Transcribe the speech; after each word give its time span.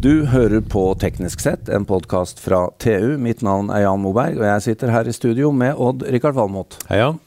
Du 0.00 0.24
hører 0.24 0.62
på 0.64 0.80
Teknisk 0.96 1.42
sett, 1.44 1.68
en 1.68 1.84
podkast 1.84 2.38
fra 2.40 2.70
TU. 2.80 3.18
Mitt 3.20 3.42
navn 3.44 3.68
er 3.68 3.82
Jan 3.82 4.00
Moberg, 4.00 4.38
og 4.38 4.46
jeg 4.46 4.62
sitter 4.64 4.88
her 4.94 5.04
i 5.04 5.12
studio 5.12 5.50
med 5.52 5.76
Odd-Rikard 5.76 6.38
Valmot. 6.38 6.78
Hei, 6.88 7.02
Jan. 7.02 7.18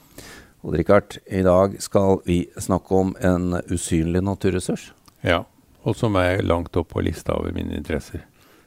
Odd-Rikard, 0.66 1.20
i 1.30 1.44
dag 1.46 1.76
skal 1.86 2.24
vi 2.26 2.40
snakke 2.58 2.98
om 2.98 3.12
en 3.22 3.60
usynlig 3.70 4.24
naturressurs. 4.26 4.88
Ja, 5.22 5.44
og 5.86 6.00
som 6.00 6.18
er 6.18 6.42
langt 6.42 6.74
opp 6.82 6.96
på 6.96 7.06
lista 7.06 7.38
over 7.38 7.54
mine 7.54 7.78
interesser. 7.78 8.26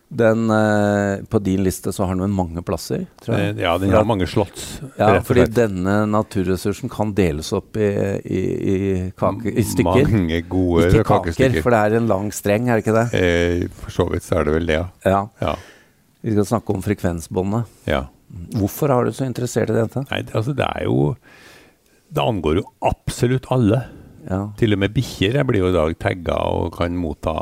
Den, 0.08 0.44
eh, 0.54 1.24
på 1.26 1.38
din 1.42 1.64
liste 1.66 1.90
så 1.92 2.06
har 2.06 2.14
den 2.14 2.30
mange 2.30 2.62
plasser, 2.62 3.06
tror 3.24 3.34
jeg. 3.36 3.56
Eh, 3.56 3.62
Ja, 3.64 3.72
den 3.82 3.90
har 3.90 4.04
mange 4.06 4.26
slott. 4.30 4.60
Ja, 4.98 5.20
fordi 5.26 5.46
denne 5.50 6.06
naturressursen 6.06 6.88
kan 6.92 7.10
deles 7.16 7.50
opp 7.52 7.76
i, 7.76 7.88
i, 8.22 8.42
i, 8.70 9.10
kake, 9.18 9.50
i 9.50 9.64
stykker. 9.66 10.06
Mange 10.06 10.42
gode 10.46 10.86
Ikke 10.92 11.02
kaker, 11.10 11.58
for 11.60 11.74
det 11.74 11.80
er 11.80 11.96
en 11.98 12.06
lang 12.06 12.30
streng, 12.30 12.68
er 12.70 12.78
det 12.78 12.86
ikke 12.86 12.94
det? 13.00 13.06
Eh, 13.18 13.66
for 13.82 13.90
så 13.90 14.06
vidt 14.12 14.22
så 14.22 14.38
er 14.38 14.46
det 14.46 14.54
vel 14.60 14.70
det, 14.70 14.78
ja. 14.78 14.86
Ja. 15.04 15.24
ja. 15.42 15.56
Vi 16.22 16.32
skal 16.36 16.48
snakke 16.54 16.74
om 16.74 16.82
frekvensbåndet. 16.86 17.64
ja. 17.90 18.04
Hvorfor 18.58 18.90
har 18.90 19.04
du 19.06 19.12
så 19.14 19.24
interessert 19.24 19.70
i 19.70 19.76
dette? 19.76 20.00
Nei, 20.10 20.18
det, 20.26 20.32
altså 20.34 20.52
det 20.52 20.64
er 20.66 20.82
jo 20.88 21.14
Det 22.10 22.22
angår 22.22 22.58
jo 22.58 22.64
absolutt 22.82 23.46
alle. 23.54 23.84
Ja. 24.28 24.40
Til 24.58 24.74
og 24.74 24.80
med 24.82 24.92
bikkjer 24.96 25.38
blir 25.46 25.62
jo 25.62 25.68
i 25.70 25.76
dag 25.76 25.94
tagga 26.02 26.34
og 26.50 26.74
kan 26.76 26.96
motta 26.98 27.36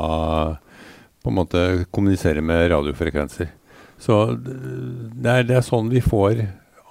På 1.25 1.31
en 1.33 1.39
måte 1.39 1.61
kommunisere 1.89 2.43
med 2.45 2.69
radiofrekvenser. 2.69 3.49
Så 3.97 4.19
det 4.37 5.31
er, 5.31 5.47
det 5.47 5.57
er 5.57 5.65
sånn 5.65 5.89
vi 5.89 6.03
får 6.05 6.43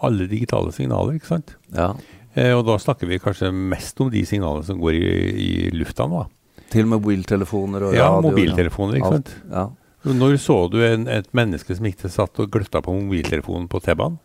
alle 0.05 0.27
digitale 0.29 0.73
signaler, 0.75 1.21
ikke 1.21 1.31
sant? 1.37 1.55
ja. 1.77 1.93
Eh, 2.35 2.51
og 2.51 2.65
da 2.67 2.75
snakker 2.83 3.07
vi 3.07 3.21
kanskje 3.23 3.53
mest 3.55 4.01
om 4.03 4.09
de 4.11 4.25
signalene 4.27 4.67
som 4.67 4.81
går 4.83 4.97
i, 4.99 5.11
i 5.39 5.51
lufta 5.71 6.09
nå. 6.11 6.25
Til 6.73 6.89
mobiltelefoner 6.91 7.85
og 7.87 7.95
Ja, 7.95 8.09
radio. 8.11 8.33
mobiltelefoner, 8.33 8.99
ikke 8.99 9.13
sant. 9.21 9.31
Ja. 9.53 9.69
Når 10.05 10.35
så 10.43 10.57
du 10.73 10.81
en, 10.83 11.07
et 11.07 11.31
menneske 11.31 11.77
som 11.79 11.87
ikke 11.87 12.11
satt 12.11 12.41
og 12.43 12.51
gløtta 12.53 12.83
på 12.83 12.93
mobiltelefonen 12.97 13.69
på 13.71 13.79
T-banen? 13.87 14.19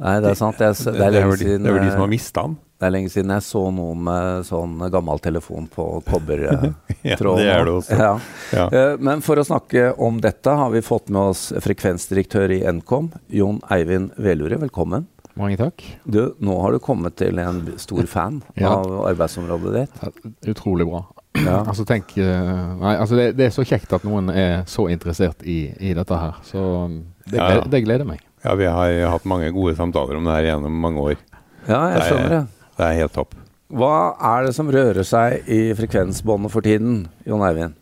Nei, 0.00 0.16
det 0.24 0.32
er 0.32 0.38
sant. 0.40 0.56
Det, 0.56 0.70
er 0.72 0.96
det, 0.96 1.04
er 1.04 1.14
lenge 1.18 1.36
de, 1.36 1.44
siden, 1.44 1.66
det 1.66 1.70
er 1.70 1.76
vel 1.76 1.84
de 1.84 1.92
som 1.92 2.00
har 2.00 2.08
eh, 2.08 2.14
mista 2.16 2.46
den. 2.48 2.56
Det 2.80 2.86
er 2.88 2.92
lenge 2.94 3.10
siden 3.12 3.30
jeg 3.34 3.44
så 3.44 3.60
noen 3.76 3.98
med 4.06 4.46
sånn 4.48 4.78
gammel 4.92 5.20
telefon 5.20 5.66
på 5.68 5.84
kobbertråden. 6.08 6.74
Ja, 7.00 7.16
det 7.16 7.46
er 7.48 7.64
det 7.64 7.72
også. 7.72 7.96
Ja. 7.96 8.08
Ja. 8.52 8.64
Eh, 8.76 8.96
Men 9.00 9.22
for 9.24 9.40
å 9.40 9.44
snakke 9.46 9.86
om 10.04 10.18
dette 10.20 10.52
har 10.52 10.68
vi 10.72 10.82
fått 10.84 11.08
med 11.08 11.30
oss 11.30 11.46
frekvensdirektør 11.64 12.52
i 12.52 12.58
Nkom, 12.76 13.06
Jon 13.32 13.60
Eivind 13.72 14.10
Velure. 14.20 14.58
Velkommen. 14.60 15.06
Mange 15.40 15.56
takk. 15.56 15.80
Du, 16.04 16.34
nå 16.44 16.56
har 16.60 16.74
du 16.76 16.80
kommet 16.84 17.16
til 17.16 17.38
en 17.40 17.62
stor 17.80 18.04
fan 18.10 18.42
Ja. 18.60 18.74
av 18.74 18.90
arbeidsområdet 19.08 19.72
ditt. 19.78 20.20
Utrolig 20.52 20.88
bra. 20.90 21.04
Ja. 21.40 21.60
Altså 21.70 21.84
tenk 21.88 22.12
eh, 22.20 22.76
Nei, 22.82 22.96
altså 23.00 23.16
det, 23.16 23.30
det 23.38 23.46
er 23.48 23.54
så 23.54 23.64
kjekt 23.64 23.92
at 23.96 24.04
noen 24.04 24.28
er 24.34 24.64
så 24.68 24.88
interessert 24.92 25.40
i, 25.48 25.70
i 25.80 25.94
dette 25.96 26.16
her. 26.20 26.36
Så 26.48 26.60
um, 26.84 26.98
det, 27.24 27.38
Ja, 27.38 27.44
ja. 27.44 27.50
gleder, 27.60 27.70
det 27.76 27.84
gleder 27.86 28.08
meg. 28.12 28.24
Ja, 28.44 28.56
vi 28.60 28.68
har 28.68 28.96
hatt 29.14 29.24
mange 29.28 29.48
gode 29.56 29.72
samtaler 29.78 30.16
om 30.20 30.26
det 30.28 30.36
her 30.36 30.50
gjennom 30.50 30.76
mange 30.84 31.00
år. 31.12 31.20
Ja, 31.68 31.80
jeg 31.92 31.96
Det 31.96 32.00
er- 32.02 32.08
skjønner 32.10 32.34
det. 32.36 32.46
Det 32.80 32.86
er 32.88 32.96
helt 33.02 33.12
topp. 33.12 33.34
Hva 33.76 34.16
er 34.24 34.46
det 34.48 34.54
som 34.56 34.70
rører 34.72 35.04
seg 35.06 35.50
i 35.52 35.58
frekvensbåndet 35.78 36.50
for 36.50 36.64
tiden, 36.64 37.02
Jon 37.28 37.42
Eivind? 37.44 37.76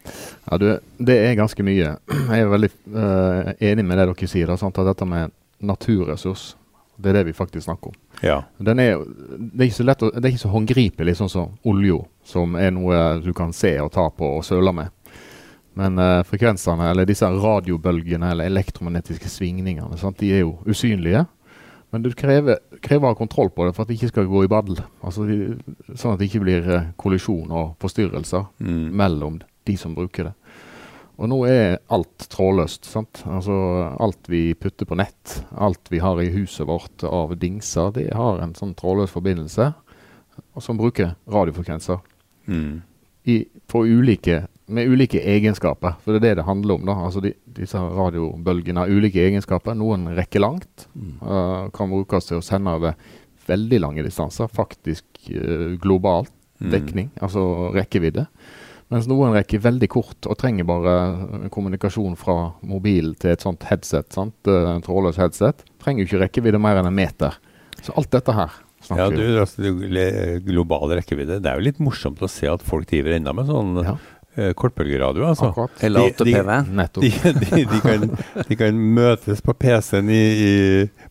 Ja, 0.44 0.58
du, 0.58 0.66
det 0.98 1.16
er 1.22 1.38
ganske 1.38 1.64
mye. 1.64 1.94
Jeg 2.10 2.42
er 2.42 2.50
veldig 2.50 2.70
uh, 2.96 3.52
enig 3.70 3.84
med 3.86 3.96
det 3.96 4.08
dere 4.10 4.28
sier. 4.28 4.50
Da, 4.50 4.58
sant? 4.60 4.80
At 4.82 4.90
dette 4.90 5.06
med 5.08 5.30
naturressurs, 5.64 6.50
det 6.98 7.12
er 7.12 7.20
det 7.20 7.28
vi 7.30 7.36
faktisk 7.38 7.68
snakker 7.68 7.92
om. 7.92 7.96
Ja. 8.26 8.42
Den 8.58 8.82
er, 8.82 9.06
det 9.38 9.62
er 9.62 9.70
ikke 9.70 9.78
så 9.78 9.86
lett 9.86 10.02
å, 10.02 10.10
det 10.12 10.24
er 10.24 10.34
ikke 10.34 10.44
så 10.48 10.52
håndgripelig 10.56 11.16
sånn 11.22 11.32
som 11.32 11.56
olja, 11.70 12.02
som 12.26 12.58
er 12.58 12.74
noe 12.74 13.00
du 13.22 13.30
kan 13.38 13.54
se 13.54 13.76
og 13.80 13.92
ta 13.94 14.10
på 14.10 14.34
og 14.40 14.44
søle 14.44 14.74
med. 14.74 14.92
Men 15.78 16.02
uh, 16.02 16.26
frekvensene, 16.26 16.90
eller 16.90 17.06
disse 17.06 17.30
radiobølgene 17.30 18.34
eller 18.34 18.50
elektromagnetiske 18.50 19.30
svingningene, 19.30 19.94
sant? 20.02 20.18
de 20.18 20.34
er 20.34 20.42
jo 20.42 20.56
usynlige. 20.66 21.22
Men 21.92 22.02
du 22.04 22.10
krever, 22.12 22.58
krever 22.84 23.06
å 23.08 23.12
ha 23.14 23.16
kontroll 23.16 23.48
på 23.50 23.64
det 23.64 23.74
for 23.74 23.82
at 23.82 23.88
det 23.88 23.96
ikke 23.96 24.10
skal 24.12 24.26
gå 24.28 24.42
i 24.44 24.50
badel. 24.52 24.76
Altså, 25.02 25.24
sånn 25.96 26.12
at 26.12 26.18
det 26.20 26.28
ikke 26.28 26.42
blir 26.44 26.66
eh, 26.68 26.88
kollisjon 27.00 27.50
og 27.50 27.76
forstyrrelser 27.80 28.44
Mm. 28.60 28.90
mellom 28.92 29.38
de 29.64 29.76
som 29.76 29.94
bruker 29.96 30.24
det. 30.28 30.34
Og 31.18 31.28
nå 31.32 31.38
er 31.48 31.78
alt 31.90 32.28
trådløst. 32.30 32.84
sant? 32.84 33.22
Altså 33.26 33.96
Alt 33.98 34.28
vi 34.28 34.54
putter 34.54 34.86
på 34.86 34.96
nett, 34.96 35.44
alt 35.56 35.88
vi 35.90 35.98
har 35.98 36.20
i 36.22 36.28
huset 36.30 36.66
vårt 36.68 37.02
av 37.04 37.32
dingser, 37.38 37.90
det 37.92 38.12
har 38.14 38.38
en 38.40 38.52
sånn 38.54 38.74
trådløs 38.76 39.10
forbindelse 39.10 39.72
som 40.60 40.76
bruker 40.78 41.16
radiofrekvenser 41.26 41.98
Mm. 42.46 42.82
i, 43.26 43.44
på 43.66 43.82
ulike, 43.84 44.46
med 44.68 44.88
ulike 44.92 45.20
egenskaper. 45.24 45.96
For 46.04 46.12
det 46.12 46.20
er 46.22 46.26
det 46.28 46.36
det 46.42 46.46
handler 46.48 46.74
om. 46.78 46.84
da. 46.86 46.94
Altså 47.08 47.22
de, 47.24 47.32
Disse 47.58 47.78
radiobølgene 47.80 48.84
har 48.84 48.88
ulike 48.92 49.22
egenskaper. 49.24 49.74
Noen 49.78 50.08
rekker 50.16 50.40
langt. 50.44 50.86
Uh, 51.22 51.68
kan 51.74 51.88
brukes 51.90 52.28
til 52.28 52.38
å 52.40 52.44
sende 52.44 52.74
over 52.76 52.94
veldig 53.48 53.80
lange 53.80 54.02
distanser. 54.04 54.48
Faktisk 54.52 55.04
eh, 55.30 55.76
globalt 55.80 56.32
Mm. 56.58 56.72
dekning, 56.72 57.10
altså 57.22 57.70
rekkevidde. 57.70 58.24
Mens 58.90 59.06
noen 59.06 59.30
rekker 59.36 59.60
veldig 59.62 59.88
kort 59.92 60.26
og 60.26 60.34
trenger 60.40 60.66
bare 60.66 60.94
eh, 61.44 61.44
kommunikasjon 61.54 62.16
fra 62.18 62.34
mobil 62.66 63.12
til 63.14 63.30
et 63.30 63.44
sånt 63.46 63.62
headset. 63.68 64.08
sant? 64.12 64.34
En 64.50 64.82
trådløs 64.82 65.20
headset. 65.22 65.62
Trenger 65.78 66.02
jo 66.02 66.08
ikke 66.08 66.22
rekkevidde 66.24 66.58
mer 66.58 66.80
enn 66.80 66.88
en 66.90 66.96
meter. 66.98 67.36
Så 67.80 67.94
alt 67.94 68.10
dette 68.10 68.34
her 68.34 68.50
Ja, 68.90 69.06
du, 69.08 69.22
altså, 69.38 69.62
det- 69.62 70.42
global 70.48 70.90
rekkevidde. 70.98 71.38
Det 71.42 71.46
er 71.46 71.60
jo 71.62 71.66
litt 71.68 71.78
morsomt 71.78 72.18
å 72.18 72.28
se 72.28 72.48
at 72.50 72.60
folk 72.66 72.88
driver 72.90 73.14
enda 73.14 73.32
med 73.32 73.46
sånn 73.46 73.78
Ja, 73.84 73.94
kortbølgeradio. 74.54 75.26
altså. 75.28 75.50
akkurat. 75.50 75.70
Eller 75.82 76.08
ATPV? 76.08 76.50
Nettopp. 76.78 77.02
De, 77.04 77.10
de, 77.42 77.62
de, 77.74 77.80
kan, 77.84 78.08
de 78.48 78.56
kan 78.56 78.80
møtes 78.98 79.40
på 79.44 79.54
PC-en 79.54 80.10
i, 80.10 80.24
i, 80.48 80.50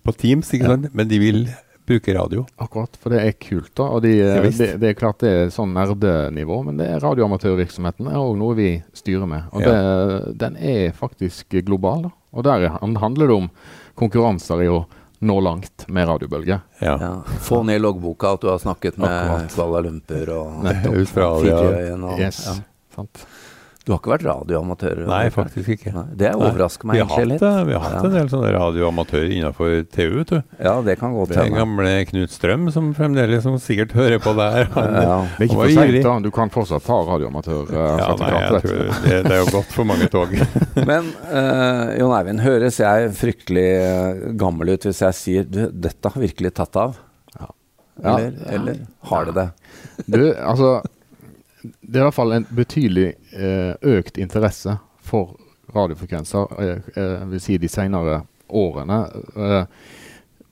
på 0.03 0.13
Teams, 0.17 0.51
ikke 0.53 0.63
Ja. 0.69 0.75
sant? 0.75 0.89
men 0.93 1.07
de 1.07 1.19
vil 1.19 1.47
bruke 1.87 2.11
radio. 2.17 2.41
Akkurat, 2.59 2.97
for 2.99 3.13
det 3.15 3.21
er 3.23 3.31
kult. 3.39 3.71
da, 3.79 3.83
og 3.95 4.01
de, 4.03 4.09
Ja, 4.17 4.41
det, 4.43 4.73
det 4.81 4.89
er 4.89 4.93
klart 4.99 5.21
det 5.23 5.29
er 5.31 5.51
sånn 5.55 5.71
nerdenivå, 5.71 6.57
men 6.67 6.75
det 6.81 6.87
er 6.91 6.99
radioamatørvirksomheten 6.99 8.09
er 8.11 8.17
òg 8.19 8.35
noe 8.41 8.55
vi 8.57 8.69
styrer 8.93 9.27
med. 9.27 9.43
Og 9.53 9.61
Ja. 9.63 9.71
det, 9.71 10.37
den 10.37 10.57
er 10.59 10.91
faktisk 10.91 11.55
global. 11.63 12.01
da, 12.09 12.09
Og 12.33 12.43
der 12.43 12.67
handler 12.99 13.27
det 13.27 13.35
om 13.35 13.49
konkurranser 13.95 14.61
i 14.65 14.67
å 14.67 14.85
nå 15.21 15.39
langt 15.41 15.87
med 15.89 16.05
radiobølger. 16.07 16.59
Ja. 16.81 16.97
Ja. 17.01 17.11
Få 17.41 17.63
ned 17.65 17.81
loggboka 17.81 18.33
at 18.35 18.41
du 18.43 18.47
har 18.51 18.59
snakket 18.59 18.99
med 18.99 19.09
Akkurat. 19.09 19.55
Kuala 19.55 19.79
Lumpur 19.87 20.29
og 20.29 20.63
og- 22.03 22.19
Yes, 22.19 22.43
Ja. 22.45 22.53
Sant? 22.97 23.27
Du 23.87 23.93
har 23.93 24.01
ikke 24.01 24.09
vært 24.17 24.23
radioamatør? 24.27 24.97
Nei, 25.07 25.29
faktisk 25.31 25.69
ikke. 25.71 25.93
Nei, 25.95 26.01
det 26.19 26.33
overrasker 26.35 26.83
Vi 26.83 26.89
meg 26.89 26.97
egentlig 27.05 27.27
litt. 27.29 27.43
vi 27.69 27.71
har 27.77 27.83
hatt 27.85 27.93
Ja. 27.93 28.01
en 28.09 28.15
del 28.17 28.27
sånne 28.33 28.49
radioamatører 28.51 29.29
innenfor 29.31 29.69
TU. 29.95 30.09
vet 30.17 30.27
du. 30.33 30.41
Ja, 30.59 30.73
det 30.83 30.97
kan 30.99 31.13
godt 31.15 31.31
hende. 31.37 31.55
gamle 31.55 31.93
Knut 32.09 32.33
Strøm 32.35 32.65
som 32.75 32.89
fremdeles 32.97 33.43
som 33.47 33.55
sikkert 33.63 33.93
hører 33.95 34.19
på 34.19 34.33
der. 34.35 34.65
Han, 34.75 34.91
Ja. 34.97 35.15
Det 35.37 35.39
er 35.39 35.47
ikke 35.47 35.59
for 35.61 35.71
seint, 35.71 36.03
da. 36.03 36.17
Du 36.19 36.29
kan 36.35 36.51
fortsatt 36.51 36.83
ta 36.83 36.97
radioamatør. 37.07 37.63
Uh, 37.71 37.79
ja, 37.79 38.09
nei, 38.19 38.33
jeg 38.41 38.61
tror 38.65 38.83
det, 39.07 39.23
det 39.23 39.31
er 39.31 39.39
jo 39.45 39.47
godt 39.55 39.71
for 39.77 39.87
mange 39.87 40.09
tog. 40.11 40.35
Men 40.91 41.07
uh, 41.31 41.95
Jon 42.01 42.17
Eivind, 42.19 42.43
høres 42.43 42.81
jeg 42.83 43.15
fryktelig 43.15 43.67
eh, 43.71 44.27
gammel 44.35 44.73
ut 44.75 44.83
hvis 44.89 44.99
jeg 45.07 45.15
sier 45.21 45.47
du, 45.47 45.63
dette 45.71 46.11
har 46.11 46.19
virkelig 46.27 46.51
tatt 46.59 46.75
av? 46.75 46.99
Ja. 47.39 47.47
Eller, 48.03 48.35
Ja. 48.35 48.51
eller 48.59 48.83
har 49.13 49.31
det 49.31 49.39
det? 49.39 49.47
Du, 50.11 50.21
altså 50.43 50.81
Det 51.81 51.99
er 51.99 52.05
i 52.05 52.07
hvert 52.07 52.17
fall 52.17 52.35
en 52.37 52.47
betydelig 52.57 53.07
eh, 53.33 53.73
økt 53.97 54.19
interesse 54.21 54.77
for 55.03 55.37
radiofrekvenser, 55.75 56.57
eh, 56.63 56.91
eh, 56.95 57.23
vil 57.31 57.43
si 57.43 57.57
de 57.61 57.69
senere 57.71 58.21
årene. 58.47 58.99
Eh, 59.35 59.63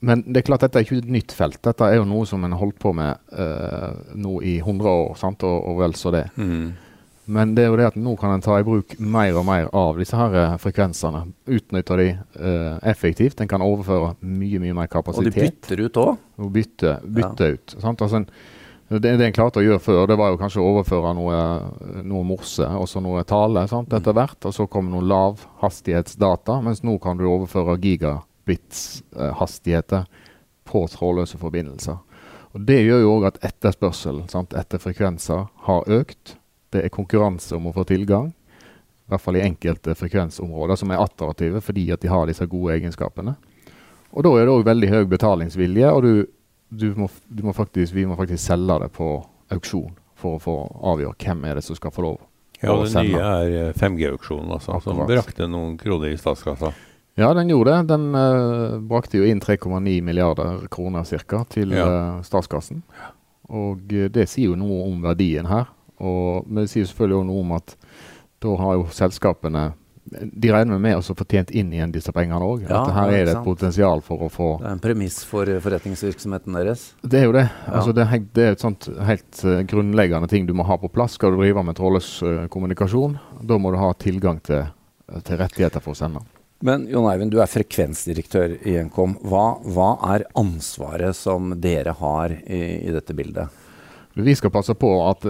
men 0.06 0.22
det 0.26 0.42
er 0.42 0.48
klart 0.50 0.64
dette 0.66 0.80
er 0.80 0.86
ikke 0.86 1.00
et 1.00 1.12
nytt 1.12 1.32
felt. 1.34 1.60
Dette 1.64 1.86
er 1.88 1.98
jo 1.98 2.08
noe 2.08 2.26
som 2.28 2.44
en 2.44 2.52
har 2.52 2.60
holdt 2.60 2.78
på 2.82 2.92
med 2.96 3.16
eh, 3.32 3.94
nå 4.14 4.40
i 4.44 4.58
100 4.60 4.90
år, 4.90 5.14
sant? 5.20 5.46
Og, 5.48 5.56
og 5.70 5.80
vel 5.80 5.96
så 5.98 6.12
det. 6.14 6.26
Mm. 6.36 6.74
Men 7.26 7.54
det 7.56 7.64
er 7.64 7.72
jo 7.72 7.78
det 7.80 7.88
at 7.88 7.96
nå 7.98 8.12
kan 8.20 8.36
en 8.36 8.44
ta 8.44 8.54
i 8.60 8.66
bruk 8.66 8.92
mer 9.02 9.34
og 9.34 9.48
mer 9.48 9.66
av 9.74 9.96
disse 9.98 10.14
her 10.14 10.60
frekvensene. 10.62 11.24
Utnytte 11.56 11.96
de 11.98 12.10
eh, 12.12 12.76
effektivt. 12.86 13.40
En 13.42 13.50
kan 13.50 13.64
overføre 13.64 14.12
mye, 14.20 14.60
mye 14.62 14.76
mer 14.76 14.92
kapasitet. 14.92 15.32
Og 15.32 15.34
de 15.34 15.48
bytter 15.48 15.82
ut 15.82 15.98
òg? 16.04 16.12
og 16.36 16.52
bytte, 16.52 16.92
ja. 17.02 17.50
ut. 17.56 17.74
Sant? 17.80 18.04
Altså 18.04 18.20
en, 18.20 18.28
det, 18.88 19.16
det 19.18 19.26
en 19.26 19.32
klarte 19.34 19.58
å 19.58 19.62
gjøre 19.64 19.80
før, 19.82 20.06
det 20.06 20.14
var 20.18 20.28
jo 20.30 20.38
kanskje 20.38 20.60
å 20.62 20.68
overføre 20.70 21.14
noe, 21.18 21.36
noe 22.06 22.24
morse 22.26 22.62
og 22.62 22.88
så 22.90 23.00
noe 23.02 23.24
tale 23.26 23.68
sant, 23.70 23.92
etter 23.92 24.12
hvert. 24.14 24.44
Og 24.46 24.54
så 24.54 24.66
kom 24.70 24.90
noen 24.92 25.08
lavhastighetsdata, 25.10 26.60
mens 26.62 26.82
nå 26.86 26.98
kan 27.02 27.16
du 27.18 27.24
overføre 27.26 27.82
gigabits-hastigheter 27.82 30.02
på 30.66 30.88
trådløse 30.92 31.38
forbindelser. 31.42 31.96
Og 32.54 32.60
Det 32.66 32.84
gjør 32.84 33.00
jo 33.02 33.12
òg 33.16 33.22
at 33.32 33.42
etterspørselen 33.44 34.28
sant, 34.32 34.50
etter 34.54 34.78
frekvenser 34.80 35.40
har 35.66 35.82
økt. 35.92 36.24
Det 36.70 36.80
er 36.84 36.90
konkurranse 36.94 37.56
om 37.58 37.66
å 37.68 37.74
få 37.74 37.82
tilgang, 37.90 38.26
i 38.30 38.32
hvert 39.10 39.22
fall 39.22 39.36
i 39.38 39.46
enkelte 39.46 39.94
frekvensområder 39.94 40.76
som 40.78 40.90
er 40.90 41.02
attraktive 41.02 41.60
fordi 41.62 41.92
at 41.94 42.02
de 42.02 42.08
har 42.10 42.26
disse 42.26 42.46
gode 42.50 42.74
egenskapene. 42.74 43.34
Og 44.16 44.24
da 44.24 44.30
er 44.34 44.44
det 44.46 44.54
òg 44.54 44.64
veldig 44.66 44.88
høy 44.94 45.04
betalingsvilje, 45.10 45.88
og 45.92 46.00
du 46.02 46.12
må, 46.70 47.08
du 47.28 47.42
må 47.46 47.52
faktisk, 47.54 47.94
vi 47.94 48.06
må 48.06 48.16
faktisk 48.18 48.42
selge 48.42 48.78
det 48.82 48.90
på 48.96 49.10
auksjon 49.54 49.92
for 50.16 50.36
å 50.36 50.42
få 50.42 50.54
avgjøre 50.94 51.14
hvem 51.22 51.44
er 51.44 51.54
det 51.60 51.64
som 51.64 51.76
skal 51.78 51.92
få 51.94 52.02
lov 52.02 52.18
Ja, 52.62 52.72
å 52.72 52.82
det 52.82 52.90
sende. 52.94 53.12
nye 53.20 53.68
er 53.68 53.72
5G-auksjonen, 53.76 54.50
altså, 54.56 54.78
som 54.82 55.02
brakte 55.06 55.46
noen 55.48 55.76
kroner 55.78 56.08
i 56.14 56.16
statskassa. 56.16 56.72
Ja, 57.16 57.30
den 57.36 57.48
gjorde 57.52 57.72
det. 57.78 57.88
Den 57.94 58.10
uh, 58.16 58.76
brakte 58.80 59.16
jo 59.20 59.24
inn 59.28 59.40
3,9 59.40 60.02
milliarder 60.04 60.66
kroner 60.72 61.04
cirka 61.04 61.44
til 61.48 61.72
Ja. 61.72 61.86
uh, 61.86 62.22
statskassen. 62.24 62.82
Og 63.48 63.84
uh, 63.92 64.08
det 64.12 64.26
sier 64.28 64.50
jo 64.50 64.56
noe 64.56 64.82
om 64.88 65.00
verdien 65.04 65.46
her. 65.48 65.68
Og, 66.00 66.44
men 66.48 66.64
det 66.64 66.72
sier 66.74 66.84
selvfølgelig 66.88 67.18
også 67.22 67.28
noe 67.30 67.44
om 67.44 67.52
at 67.56 67.76
da 68.44 68.56
har 68.60 68.74
jo 68.76 68.88
selskapene 68.92 69.62
De 70.06 70.52
regner 70.52 70.78
med 70.78 70.98
å 70.98 71.02
få 71.02 71.24
tjent 71.26 71.50
inn 71.50 71.72
igjen 71.74 71.90
disse 71.94 72.12
pengene 72.14 72.38
òg. 72.46 72.66
Ja, 72.68 72.84
her 72.94 73.10
er 73.10 73.24
det 73.26 73.34
et 73.34 73.46
potensial 73.46 74.02
for 74.06 74.26
å 74.26 74.30
få 74.30 74.50
Det 74.60 74.68
er 74.68 74.76
en 74.76 74.82
premiss 74.84 75.18
for 75.26 75.50
forretningsvirksomheten 75.64 76.54
deres. 76.58 76.86
Det 77.02 77.20
er 77.20 77.26
jo 77.26 77.34
det. 77.34 77.46
Ja. 77.48 77.72
Altså, 77.80 77.96
det, 77.96 78.04
er 78.04 78.12
helt, 78.12 78.30
det 78.36 78.46
er 78.46 78.54
et 78.54 78.62
sånt 78.62 78.88
helt 79.08 79.42
eh, 79.42 79.64
grunnleggende 79.66 80.30
ting 80.30 80.46
du 80.46 80.54
må 80.54 80.66
ha 80.68 80.78
på 80.78 80.92
plass. 80.94 81.18
Skal 81.18 81.34
du 81.34 81.42
drive 81.42 81.66
med 81.66 81.78
trådløs 81.78 82.10
eh, 82.22 82.46
kommunikasjon, 82.52 83.18
da 83.42 83.58
må 83.58 83.74
du 83.74 83.80
ha 83.82 83.90
tilgang 83.98 84.38
til, 84.46 84.68
til 85.26 85.42
rettigheter 85.42 85.82
for 85.82 85.96
å 85.96 86.00
sende. 86.04 86.22
Men 86.64 86.86
Jon 86.88 87.10
Eivind, 87.10 87.34
du 87.34 87.42
er 87.42 87.50
frekvensdirektør 87.50 88.56
i 88.64 88.78
Nkom. 88.86 89.18
Hva, 89.28 89.58
hva 89.66 89.90
er 90.14 90.24
ansvaret 90.38 91.16
som 91.18 91.52
dere 91.60 91.92
har 91.98 92.32
i, 92.32 92.62
i 92.86 92.94
dette 92.94 93.16
bildet? 93.16 93.64
Vi 94.16 94.32
skal 94.38 94.50
passe 94.50 94.72
på 94.74 94.88
at, 95.04 95.26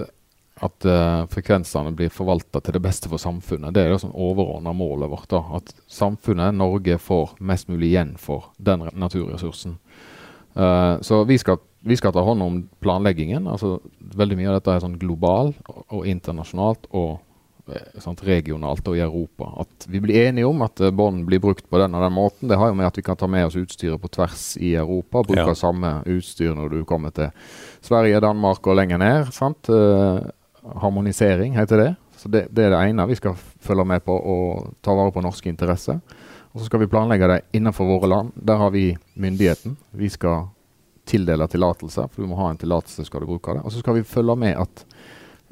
at 0.64 0.86
uh, 0.88 1.26
frekvensene 1.28 1.92
blir 1.96 2.12
forvalta 2.12 2.62
til 2.64 2.78
det 2.78 2.80
beste 2.86 3.10
for 3.12 3.20
samfunnet. 3.20 3.74
Det 3.76 3.82
er 3.82 3.92
det 3.92 4.00
som 4.00 4.14
overordna 4.16 4.72
målet 4.72 5.10
vårt. 5.12 5.28
da, 5.28 5.42
At 5.58 5.74
samfunnet, 5.86 6.56
Norge, 6.56 6.96
får 6.98 7.36
mest 7.44 7.68
mulig 7.68 7.92
igjen 7.92 8.14
for 8.20 8.52
den 8.56 8.86
naturressursen. 8.96 9.76
Uh, 10.56 10.96
så 11.04 11.24
vi 11.28 11.36
skal, 11.36 11.60
vi 11.84 11.98
skal 12.00 12.14
ta 12.16 12.24
hånd 12.24 12.42
om 12.42 12.62
planleggingen. 12.80 13.44
altså 13.52 13.76
Veldig 14.16 14.38
mye 14.38 14.48
av 14.48 14.56
dette 14.56 14.72
er 14.72 14.84
sånn 14.86 14.96
global 15.00 15.52
og, 15.68 15.82
og 15.92 16.06
internasjonalt 16.08 16.88
og 16.96 17.18
eh, 17.68 18.08
regionalt 18.24 18.88
og 18.88 18.96
i 18.96 19.04
Europa. 19.04 19.50
At 19.60 19.84
vi 19.92 20.00
blir 20.00 20.22
enige 20.22 20.48
om 20.48 20.64
at 20.64 20.80
bånd 20.96 21.26
blir 21.28 21.42
brukt 21.44 21.68
på 21.68 21.82
den 21.82 21.92
og 21.92 22.06
den 22.06 22.16
måten. 22.16 22.48
Det 22.48 22.56
har 22.56 22.72
jo 22.72 22.78
med 22.80 22.88
at 22.88 22.96
vi 22.96 23.04
kan 23.04 23.20
ta 23.20 23.28
med 23.28 23.44
oss 23.50 23.60
utstyret 23.60 24.00
på 24.00 24.08
tvers 24.08 24.56
i 24.56 24.72
Europa. 24.72 25.20
Bruke 25.20 25.50
Ja. 25.52 25.54
samme 25.54 26.00
utstyr 26.06 26.56
når 26.56 26.70
du 26.78 26.84
kommer 26.88 27.12
til 27.12 27.28
Sverige, 27.82 28.24
Danmark 28.24 28.66
og 28.66 28.80
lenger 28.80 28.96
ned. 29.04 29.32
sant? 29.36 29.68
Eh, 29.68 30.30
harmonisering 30.74 31.56
heter 31.56 31.76
det. 31.82 31.94
Så 32.16 32.28
det, 32.32 32.46
det 32.50 32.64
er 32.64 32.72
det 32.72 32.82
ene 32.88 33.06
vi 33.06 33.16
skal 33.18 33.36
følge 33.36 33.84
med 33.84 34.04
på 34.04 34.14
og 34.16 34.72
ta 34.82 34.94
vare 34.96 35.12
på 35.12 35.22
norske 35.24 35.48
interesser. 35.52 36.00
Og 36.52 36.60
så 36.60 36.70
skal 36.70 36.80
vi 36.80 36.88
planlegge 36.88 37.28
det 37.28 37.40
innenfor 37.58 37.84
våre 37.84 38.08
land. 38.08 38.32
Der 38.34 38.56
har 38.56 38.70
vi 38.72 38.96
myndigheten. 39.14 39.76
Vi 39.90 40.08
skal 40.08 40.46
tildele 41.06 41.46
tillatelser, 41.48 42.08
for 42.08 42.22
du 42.24 42.30
må 42.30 42.38
ha 42.40 42.48
en 42.50 42.58
tillatelse 42.58 43.04
skal 43.06 43.22
du 43.22 43.28
bruke 43.28 43.54
det. 43.54 43.62
Og 43.62 43.72
så 43.72 43.82
skal 43.84 43.98
vi 43.98 44.06
følge 44.08 44.36
med 44.40 44.56
at 44.58 44.84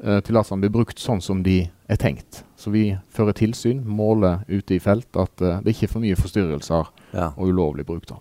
uh, 0.03 0.19
tillatelsene 0.25 0.65
blir 0.65 0.73
brukt 0.73 0.99
sånn 0.99 1.21
som 1.23 1.43
de 1.45 1.59
er 1.87 1.99
tenkt. 2.01 2.41
Så 2.59 2.73
vi 2.73 2.87
fører 3.13 3.37
tilsyn, 3.37 3.83
måler 3.85 4.41
ute 4.49 4.75
i 4.75 4.81
felt 4.83 5.13
at 5.21 5.45
uh, 5.45 5.59
det 5.63 5.75
ikke 5.75 5.87
er 5.87 5.93
for 5.93 6.03
mye 6.03 6.17
forstyrrelser 6.19 6.89
Ja, 7.13 7.29
og 7.37 7.53
ulovlig 7.53 7.85
bruk. 7.87 8.09
da. 8.09 8.17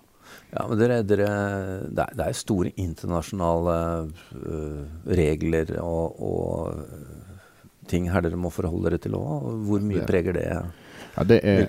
Ja 0.55 0.67
men 0.71 0.79
dere, 0.79 1.03
dere, 1.03 1.29
det, 1.91 2.06
er, 2.06 2.25
er 2.29 2.39
store 2.39 2.73
internasjonale 2.81 3.77
øh, 4.39 4.81
regler 5.19 5.77
og, 5.83 6.21
og 6.23 6.79
øh, 6.79 7.25
ting 7.91 8.09
her 8.12 8.25
dere 8.25 8.39
må 8.41 8.53
forholde 8.55 8.91
dere 8.91 9.03
til 9.03 9.17
òg. 9.19 9.51
Hvor 9.69 9.85
mye 9.85 10.06
preger 10.09 10.37
det 10.37 10.49
Ja, 11.15 11.23
det 11.23 11.41
er? 11.47 11.69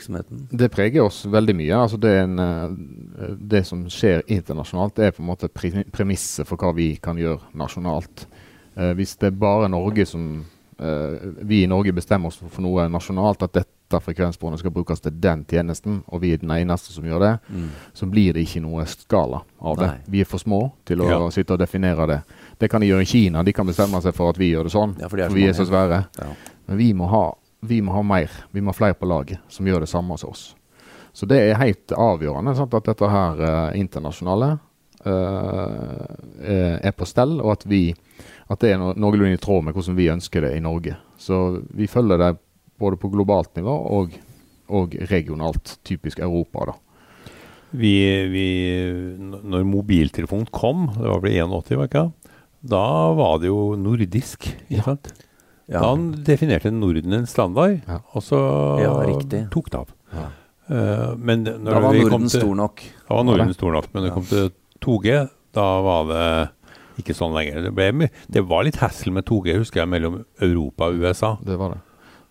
Det 0.57 0.71
preger 0.73 1.05
oss 1.05 1.25
veldig 1.29 1.55
mye. 1.55 1.75
Altså 1.77 1.99
det, 2.01 2.11
er 2.11 2.23
en, 2.25 2.39
eh, 2.39 3.35
det 3.37 3.65
som 3.67 3.83
skjer 3.89 4.23
internasjonalt, 4.27 4.95
det 4.97 5.05
er 5.05 5.13
på 5.13 5.21
en 5.21 5.29
måte 5.29 5.49
pre 5.53 5.85
premisset 5.93 6.47
for 6.49 6.57
hva 6.57 6.73
vi 6.73 6.95
kan 6.97 7.19
gjøre 7.19 7.53
nasjonalt. 7.53 8.25
Eh, 8.75 8.93
hvis 8.97 9.15
det 9.21 9.29
er 9.29 9.39
bare 9.39 9.69
Norge 9.69 10.07
som 10.09 10.45
vi 10.77 11.63
i 11.63 11.67
Norge 11.67 11.93
bestemmer 11.95 12.27
oss 12.27 12.37
for 12.37 12.61
noe 12.61 12.87
nasjonalt, 12.91 13.43
at 13.43 13.53
dette 13.53 13.99
frekvensbåndet 14.03 14.59
skal 14.59 14.71
brukes 14.75 14.99
til 14.99 15.13
den 15.21 15.45
tjenesten, 15.47 16.01
og 16.11 16.21
vi 16.21 16.33
er 16.33 16.37
den 16.41 16.49
eneste 16.51 16.91
som 16.91 17.03
gjør 17.05 17.19
det, 17.21 17.39
Mm. 17.49 17.69
så 17.93 18.05
blir 18.11 18.33
det 18.33 18.43
ikke 18.47 18.61
noe 18.61 18.83
skala 18.85 19.41
av 19.61 19.77
det. 19.77 19.87
Nei. 19.87 19.97
Vi 20.09 20.19
er 20.21 20.25
for 20.25 20.37
små 20.37 20.71
til 20.85 20.97
å 20.99 21.09
Ja. 21.09 21.29
sitte 21.29 21.51
og 21.53 21.59
definere 21.59 22.07
det. 22.07 22.21
Det 22.59 22.69
kan 22.69 22.81
de 22.81 22.87
gjøre 22.87 23.01
i 23.01 23.05
Kina. 23.05 23.43
De 23.43 23.53
kan 23.53 23.65
bestemme 23.65 24.01
seg 24.01 24.13
for 24.13 24.29
at 24.29 24.37
vi 24.37 24.51
gjør 24.51 24.63
det 24.63 24.71
sånn. 24.73 24.99
Ja, 24.99 25.07
for 25.07 25.17
de 25.17 25.23
er 25.23 25.29
for 25.29 25.35
vi 25.35 25.47
er 25.47 25.53
så 25.53 25.65
svære. 25.65 26.07
Ja. 26.19 26.27
Men 26.67 26.77
vi 26.77 26.93
må, 26.93 27.07
ha, 27.07 27.31
vi 27.63 27.81
må 27.81 27.91
ha 27.93 28.01
mer. 28.01 28.29
Vi 28.53 28.59
må 28.61 28.67
ha 28.67 28.71
flere 28.73 28.93
på 28.95 29.07
laget 29.07 29.39
som 29.47 29.65
gjør 29.65 29.79
det 29.81 29.89
samme 29.89 30.09
hos 30.09 30.23
oss. 30.23 30.55
Så 31.13 31.25
det 31.27 31.37
er 31.39 31.55
helt 31.55 31.87
avgjørende 31.87 32.55
sant, 32.57 32.73
at 32.73 32.83
dette 32.83 33.07
her 33.09 33.39
eh, 33.39 33.79
internasjonale 33.79 34.51
eh, 34.53 34.57
er 35.05 36.91
på 36.97 37.05
stell, 37.09 37.37
og 37.41 37.51
at, 37.55 37.65
vi, 37.69 37.93
at 38.49 38.59
det 38.63 38.73
er 38.73 38.79
no 38.81 38.93
noenlunde 38.97 39.37
i 39.37 39.41
tråd 39.41 39.63
med 39.67 39.73
hvordan 39.77 39.97
vi 39.97 40.09
ønsker 40.13 40.45
det 40.47 40.53
i 40.57 40.63
Norge. 40.63 40.95
Så 41.21 41.61
vi 41.75 41.87
følger 41.87 42.17
det 42.21 42.31
både 42.81 42.97
på 42.99 43.09
globalt 43.13 43.53
nivå 43.59 43.75
og, 43.99 44.15
og 44.69 44.95
regionalt, 45.11 45.77
typisk 45.87 46.19
Europa. 46.19 46.65
da. 46.71 46.77
Vi, 47.75 47.93
vi, 48.31 48.47
når 49.19 49.65
mobiltelefonen 49.67 50.47
kom, 50.55 50.87
det 50.95 51.09
var 51.09 51.21
vel 51.23 51.37
81, 51.43 51.77
var 51.79 51.89
ikke 51.89 52.03
det? 52.05 52.33
Da 52.65 52.83
var 53.13 53.39
det 53.43 53.49
jo 53.51 53.75
nordisk. 53.77 54.47
ikke 54.69 54.79
Ja. 54.79 54.83
sant? 54.89 55.13
Ja. 55.67 55.79
Da 55.81 55.95
definerte 56.27 56.69
Norden 56.71 57.13
en 57.13 57.25
standard, 57.25 57.79
Ja. 57.87 57.99
og 58.13 58.21
så 58.21 58.37
Ja, 58.81 58.93
tok 59.49 59.69
det 59.71 59.79
av. 59.79 59.87
Ja. 60.13 60.27
Eh, 60.69 61.15
men 61.17 61.43
når 61.43 61.71
Da 61.73 61.79
var 61.79 61.91
vi 61.93 62.01
kom 62.01 62.09
Norden 62.11 62.29
til, 62.29 62.41
stor 62.41 62.55
nok. 62.55 62.81
Da 63.09 63.15
var 63.15 63.23
Norden 63.23 63.53
stor 63.53 63.71
nok, 63.71 63.87
men 63.93 64.03
når 64.03 64.07
det 64.07 64.13
kom 64.13 64.23
til 64.29 64.51
2G, 64.83 65.27
da 65.55 65.65
var 65.85 66.05
det 66.11 66.25
ikke 67.01 67.15
sånn 67.15 67.35
lenger. 67.35 67.61
Det, 67.67 67.73
ble, 67.75 68.09
det 68.31 68.43
var 68.47 68.63
litt 68.67 68.79
hassle 68.79 69.11
med 69.15 69.25
2G, 69.27 69.57
husker 69.59 69.83
jeg, 69.83 69.91
mellom 69.91 70.21
Europa 70.43 70.89
og 70.91 71.01
USA. 71.03 71.35
Det 71.43 71.57
var 71.59 71.75
det. 71.75 71.81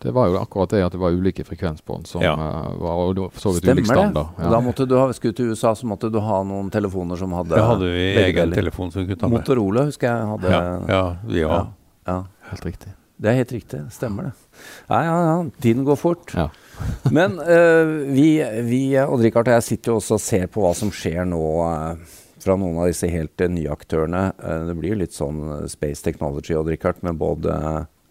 Det 0.05 0.11
var 0.13 0.27
jo 0.29 0.35
akkurat 0.37 0.69
det 0.69 0.81
at 0.85 0.93
det 0.93 0.99
var 1.01 1.15
ulike 1.15 1.45
frekvensbånd 1.47 2.05
som 2.05 2.21
Ja. 2.21 2.33
eh, 2.33 2.73
var 2.81 2.99
og 2.99 3.15
det 3.15 3.29
så 3.41 3.53
vidt 3.53 3.63
Stemmer 3.63 3.79
ulik 3.79 3.85
standard. 3.89 4.27
Og 4.37 4.51
Da 4.51 4.59
måtte 4.61 4.85
du 4.85 4.97
ha, 4.99 5.07
skulle 5.13 5.33
du 5.33 5.37
til 5.37 5.49
USA, 5.53 5.71
så 5.73 5.87
måtte 5.87 6.11
du 6.11 6.19
ha 6.19 6.43
noen 6.43 6.69
telefoner 6.69 7.17
som 7.17 7.31
hadde 7.33 7.55
Det 7.55 7.63
hadde 7.63 7.89
vi 7.93 8.03
egen 8.25 8.51
telefon 8.53 8.91
som 8.91 9.05
kunne 9.07 9.17
ta 9.17 9.27
med. 9.27 9.39
Motorola 9.39 9.85
husker 9.87 10.07
jeg 10.11 10.27
hadde 10.33 10.51
Ja, 10.51 10.61
ja, 10.87 11.15
vi 11.25 11.39
ja, 11.39 11.47
òg. 11.47 11.67
ja. 12.05 12.23
Helt 12.51 12.65
riktig. 12.65 12.93
Det 13.17 13.31
er 13.31 13.37
helt 13.39 13.51
riktig. 13.55 13.79
Stemmer 13.95 14.23
det. 14.23 14.33
Ja, 14.89 14.99
ja, 15.03 15.15
ja. 15.23 15.49
Tiden 15.61 15.85
går 15.85 15.95
fort. 15.95 16.33
Ja. 16.35 16.49
Men 17.15 17.39
uh, 17.39 18.11
vi, 18.11 18.43
vi, 18.67 18.81
Odd-Rikard 18.99 19.47
og 19.47 19.53
jeg 19.55 19.63
sitter 19.63 19.93
jo 19.93 20.01
også 20.01 20.19
og 20.19 20.21
ser 20.21 20.47
på 20.51 20.61
hva 20.61 20.73
som 20.75 20.91
skjer 20.91 21.23
nå 21.25 21.41
eh, 21.71 21.95
fra 22.45 22.55
noen 22.59 22.77
av 22.81 22.89
disse 22.91 23.09
helt 23.09 23.41
eh, 23.41 23.51
nye 23.51 23.71
aktørene. 23.73 24.27
Eh, 24.37 24.61
det 24.69 24.77
blir 24.77 24.93
jo 24.93 25.01
litt 25.01 25.15
sånn 25.15 25.41
eh, 25.47 25.65
Space 25.71 26.05
Technology, 26.05 26.55
Odd-Rikard, 26.57 27.01
med 27.05 27.17
både 27.21 27.55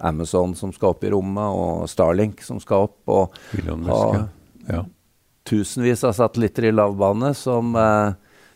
Amazon 0.04 0.56
som 0.58 0.72
skal 0.74 0.94
opp 0.94 1.06
i 1.06 1.12
rommet, 1.14 1.54
og 1.54 1.86
Starlink 1.90 2.42
som 2.44 2.60
skal 2.62 2.88
opp. 2.88 2.98
og 3.06 3.38
Elon 3.58 3.86
Musk, 3.86 4.26
ja. 4.68 4.82
tusenvis 5.46 6.04
av 6.08 6.16
satellitter 6.18 6.68
i 6.70 6.74
lavbane 6.74 7.30
som 7.38 7.76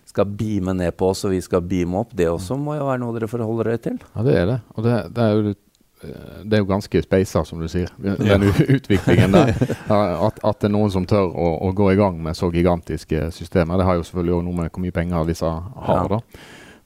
skal 0.08 0.28
beame 0.40 0.72
ned 0.72 0.96
på 0.96 1.12
oss, 1.12 1.26
og 1.28 1.34
vi 1.34 1.40
skal 1.44 1.62
beame 1.68 2.00
opp. 2.00 2.14
Det 2.16 2.30
også 2.32 2.56
må 2.58 2.78
jo 2.78 2.88
være 2.88 3.02
noe 3.04 3.14
dere 3.16 3.30
forholder 3.30 3.72
dere 3.72 3.82
til. 3.90 3.98
Ja, 4.14 4.24
det 4.26 4.36
er 4.40 4.46
det. 4.50 4.60
Og 4.74 4.86
det, 4.86 4.98
det 5.14 5.24
er 5.24 5.34
jo 5.36 5.48
litt 5.50 5.64
det 6.00 6.56
er 6.56 6.62
jo 6.62 6.68
ganske 6.68 7.02
speisa, 7.02 7.42
som 7.44 7.60
du 7.62 7.66
sier, 7.70 7.90
den 7.98 8.22
ja. 8.26 8.38
utviklingen 8.76 9.34
der. 9.34 9.54
At, 10.28 10.38
at 10.44 10.60
det 10.60 10.68
er 10.68 10.74
noen 10.74 10.92
som 10.94 11.06
tør 11.08 11.32
å, 11.32 11.48
å 11.66 11.72
gå 11.76 11.90
i 11.92 11.98
gang 11.98 12.20
med 12.22 12.36
så 12.38 12.50
gigantiske 12.54 13.30
systemer. 13.34 13.80
Det 13.80 13.88
har 13.88 13.98
jo 13.98 14.06
selvfølgelig 14.06 14.36
òg 14.36 14.44
noe 14.46 14.58
med 14.60 14.70
hvor 14.70 14.84
mye 14.84 14.94
penger 14.94 15.26
disse 15.28 15.48
har. 15.48 16.04
Ja. 16.04 16.18
da. 16.18 16.20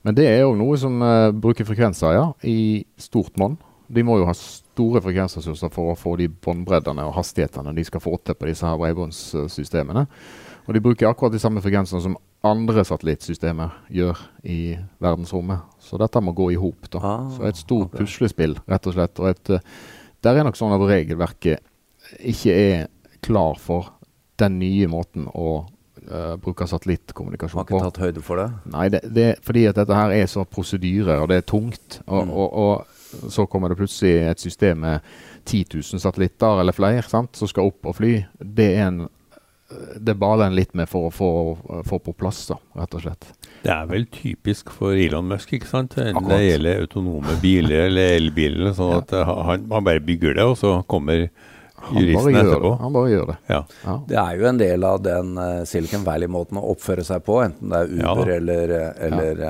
Men 0.02 0.16
det 0.18 0.26
er 0.30 0.40
jo 0.42 0.54
noe 0.58 0.78
som 0.80 0.96
uh, 1.04 1.30
bruker 1.34 1.66
frekvenser 1.68 2.16
ja, 2.16 2.24
i 2.48 2.82
stort 3.00 3.36
monn. 3.40 3.58
De 3.92 4.04
må 4.06 4.16
jo 4.18 4.26
ha 4.26 4.34
store 4.36 5.02
frekvensressurser 5.04 5.70
for 5.74 5.92
å 5.92 5.98
få 5.98 6.16
de 6.18 6.30
båndbreddene 6.32 7.04
og 7.06 7.16
hastighetene 7.18 7.74
de 7.76 7.84
skal 7.86 8.02
få 8.02 8.16
til 8.24 8.38
på 8.38 8.48
disse 8.48 8.66
her 8.66 8.80
bredbåndssystemene. 8.80 10.06
Og 10.66 10.74
de 10.74 10.82
bruker 10.84 11.08
akkurat 11.08 11.34
de 11.34 11.40
samme 11.42 11.62
frekvensene 11.64 12.02
som 12.04 12.16
andre 12.46 12.84
satellittsystemer 12.86 13.74
gjør 13.90 14.18
i 14.46 14.76
verdensrommet. 15.02 15.62
Så 15.82 15.98
dette 16.00 16.22
må 16.22 16.34
gå 16.36 16.50
i 16.54 16.58
hop. 16.60 16.88
Ah, 16.98 17.28
Så 17.30 17.46
et 17.46 17.58
stort 17.58 17.90
okay. 17.90 18.02
puslespill, 18.04 18.56
rett 18.70 18.86
og 18.86 18.96
slett. 18.96 19.20
Og 19.22 19.28
et, 19.30 19.50
eh, 19.50 19.60
der 20.22 20.38
er 20.38 20.46
nok 20.46 20.58
sånn 20.58 20.74
at 20.74 20.86
regelverket 20.88 21.62
ikke 22.18 22.54
er 22.54 22.88
klar 23.22 23.58
for 23.62 23.92
den 24.38 24.58
nye 24.58 24.88
måten 24.90 25.28
å 25.28 25.64
uh, 26.10 26.34
bruke 26.42 26.66
Har 26.66 26.80
ikke 26.82 27.48
tatt 27.48 28.00
høyde 28.02 28.22
for 28.22 28.40
det. 28.40 28.48
Nei, 28.72 28.88
det, 28.90 29.02
det 29.14 29.28
fordi 29.46 29.66
at 29.70 29.78
dette 29.78 29.94
her 29.94 30.10
er 30.10 30.26
så 30.26 30.42
prosedyrer, 30.44 31.22
og 31.22 31.28
det 31.30 31.36
er 31.42 31.46
tungt. 31.46 32.00
Og, 32.06 32.26
Mm. 32.26 32.30
og, 32.32 32.52
og 32.52 33.30
så 33.30 33.46
kommer 33.46 33.68
det 33.68 33.76
plutselig 33.78 34.14
et 34.30 34.40
system 34.40 34.78
med 34.82 35.00
10 35.44 35.64
000 35.74 36.00
satellitter 36.00 36.60
eller 36.60 36.72
flere 36.72 37.02
sant, 37.06 37.36
som 37.36 37.48
skal 37.48 37.68
opp 37.70 37.86
og 37.86 37.96
fly. 37.98 38.24
Det 38.40 38.70
er 38.76 38.86
en 38.88 39.02
det 40.00 40.14
baler 40.18 40.46
en 40.50 40.54
litt 40.56 40.74
med 40.74 40.88
for 40.90 41.08
å 41.08 41.12
få, 41.14 41.28
få 41.88 41.98
på 42.02 42.12
plass, 42.18 42.44
da, 42.50 42.56
rett 42.80 42.94
og 42.98 43.02
slett. 43.04 43.28
Det 43.62 43.70
er 43.70 43.86
vel 43.86 44.06
typisk 44.10 44.70
for 44.74 44.96
Elon 44.98 45.28
Musk, 45.30 45.52
ikke 45.54 45.68
sant? 45.70 45.94
Enten 46.02 46.28
det 46.28 46.40
gjelder 46.42 46.80
autonome 46.82 47.36
biler 47.42 47.86
eller 47.88 48.16
elbiler. 48.18 48.72
Sånn 48.74 48.92
Ja. 48.96 49.00
at 49.04 49.12
eh, 49.12 49.24
han, 49.48 49.66
han 49.70 49.84
bare 49.86 50.00
bygger 50.02 50.34
det, 50.34 50.44
og 50.44 50.56
så 50.58 50.76
kommer 50.90 51.28
juristen 51.92 52.36
etterpå. 52.38 52.70
det. 52.70 52.78
Han 52.82 52.92
bare 52.94 53.10
gjør 53.10 53.26
det. 53.32 53.36
Ja. 53.50 53.60
Ja. 53.84 53.94
Det 54.08 54.18
er 54.22 54.36
jo 54.38 54.48
en 54.52 54.58
del 54.60 54.84
av 54.86 55.00
den 55.02 55.32
eh, 55.38 55.64
Silicon 55.66 56.04
Valley-måten 56.06 56.58
å 56.60 56.66
oppføre 56.74 57.04
seg 57.06 57.24
på, 57.26 57.40
enten 57.46 57.70
det 57.72 57.80
er 57.82 57.94
Ja. 58.02 58.12
Uber 58.14 58.32
eller, 58.36 58.74
eh, 58.78 59.06
eller, 59.08 59.44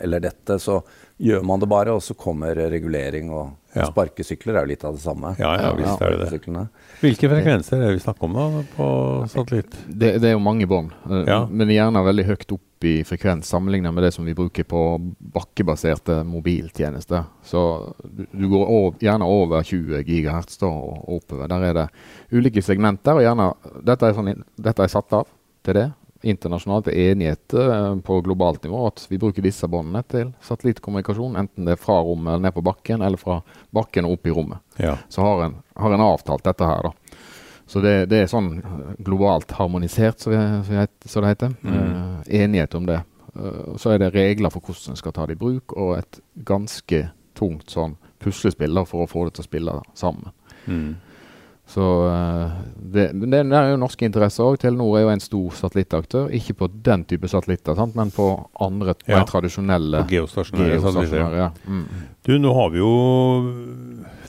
eller 0.00 0.20
dette. 0.28 0.58
Så 0.62 0.80
gjør 1.18 1.42
man 1.46 1.60
det 1.60 1.68
bare, 1.70 1.92
og 1.94 2.02
så 2.02 2.14
kommer 2.18 2.54
regulering 2.70 3.30
og 3.30 3.54
Ja. 3.76 3.84
Sparkesykler 3.84 4.56
er 4.56 4.64
jo 4.64 4.68
litt 4.70 4.84
av 4.88 4.94
det 4.96 5.02
samme. 5.02 5.34
Ja, 5.38 5.50
ja, 5.60 5.72
visst 5.76 6.00
er 6.02 6.14
det 6.16 6.30
det. 6.32 6.62
Hvilke 7.02 7.28
frekvenser 7.30 7.76
er 7.76 7.82
det 7.84 7.98
vi 7.98 8.00
snakker 8.02 8.24
om 8.24 8.32
da 8.34 8.62
på 8.74 8.86
satellitt? 9.28 9.76
Det, 9.86 10.14
det 10.22 10.30
er 10.30 10.32
jo 10.32 10.40
mange 10.42 10.66
bånd, 10.66 10.90
eh, 11.06 11.24
Ja. 11.28 11.44
men 11.46 11.68
gjerne 11.68 12.00
veldig 12.02 12.24
høyt 12.26 12.54
opp 12.56 12.84
i 12.88 13.02
frekvens 13.04 13.44
sammenlignet 13.46 13.92
med 13.94 14.02
det 14.04 14.14
som 14.14 14.24
vi 14.24 14.34
bruker 14.34 14.64
på 14.64 14.80
bakkebaserte 15.34 16.24
mobiltjenester. 16.26 17.24
Så 17.44 17.94
du, 18.02 18.24
du 18.32 18.48
går 18.48 18.66
over, 18.66 18.98
gjerne 18.98 19.28
over 19.28 19.62
20 19.62 20.02
GHz 20.08 20.58
da, 20.62 20.66
og 20.72 21.20
oppover. 21.20 21.46
Der 21.52 21.68
er 21.68 21.74
det 21.82 21.86
ulike 22.32 22.62
segmenter, 22.64 23.20
og 23.20 23.22
gjerne 23.26 23.52
Dette 23.84 24.08
er, 24.10 24.16
sånn, 24.16 24.44
dette 24.58 24.82
er 24.82 24.88
satt 24.92 25.12
av 25.12 25.28
til 25.62 25.74
det. 25.74 25.86
Internasjonalt 26.26 26.88
er 26.90 27.12
enighet 27.12 27.54
eh, 27.54 27.92
på 28.02 28.20
globalt 28.26 28.64
nivå 28.66 28.86
at 28.88 29.04
vi 29.10 29.18
bruker 29.22 29.42
disse 29.44 29.68
båndene 29.70 30.02
til 30.10 30.32
satellittkommunikasjon, 30.42 31.36
enten 31.38 31.68
det 31.68 31.76
er 31.76 31.80
fra 31.82 32.00
rommet 32.02 32.32
eller 32.34 32.48
ned 32.48 32.54
på 32.56 32.64
bakken, 32.66 33.02
eller 33.06 33.20
fra 33.20 33.40
bakken 33.70 34.08
og 34.08 34.16
opp 34.18 34.26
i 34.26 34.34
rommet 34.34 34.58
Ja. 34.82 34.96
så 35.08 35.22
har 35.22 35.44
en, 35.44 35.54
har 35.76 35.94
en 35.94 36.00
avtalt 36.08 36.42
dette 36.44 36.66
her. 36.66 36.82
da. 36.82 37.18
Så 37.68 37.80
det, 37.84 37.94
det 38.10 38.22
er 38.24 38.26
sånn 38.32 38.62
globalt 39.04 39.50
harmonisert, 39.58 40.18
så 40.18 40.30
det 40.32 41.28
heter. 41.28 41.54
Eh, 41.62 42.42
enighet 42.42 42.74
om 42.74 42.86
det. 42.88 43.02
Eh, 43.36 43.76
så 43.76 43.92
er 43.94 43.98
det 44.02 44.14
regler 44.14 44.50
for 44.50 44.60
hvordan 44.64 44.94
en 44.96 45.00
skal 45.00 45.12
ta 45.14 45.26
det 45.28 45.36
i 45.36 45.42
bruk, 45.42 45.76
og 45.76 45.98
et 45.98 46.20
ganske 46.48 47.04
tungt 47.38 47.70
sånn 47.70 47.94
puslespill 48.18 48.80
for 48.88 49.04
å 49.04 49.10
få 49.10 49.28
det 49.28 49.36
til 49.36 49.44
å 49.44 49.50
spille 49.52 49.74
sammen. 49.94 50.32
Mm. 50.66 50.96
Så 51.68 51.84
eh, 52.08 52.52
det, 52.80 53.10
det, 53.28 53.42
er 53.44 53.72
jo 53.74 53.80
norske 53.80 54.06
interesser 54.08 54.46
òg. 54.46 54.56
Telenor 54.62 54.96
er 54.96 55.04
jo 55.04 55.10
en 55.12 55.22
stor 55.22 55.56
satellittaktør. 55.58 56.30
Ikke 56.38 56.56
på 56.62 56.70
den 56.72 57.04
type 57.08 57.28
satellitter, 57.28 57.76
sant? 57.76 57.96
men 57.98 58.12
på 58.14 58.30
andre 58.64 58.94
Ja. 59.04 59.18
mer 59.18 59.28
tradisjonelle 59.28 60.06
geostasjonære 60.08 60.78
geostasjonære. 60.78 61.42
Ja. 61.42 61.50
Mm. 61.68 61.84
Du, 62.24 62.32
nå 62.40 62.54
har 62.56 62.72
vi 62.72 62.80
jo 62.80 62.92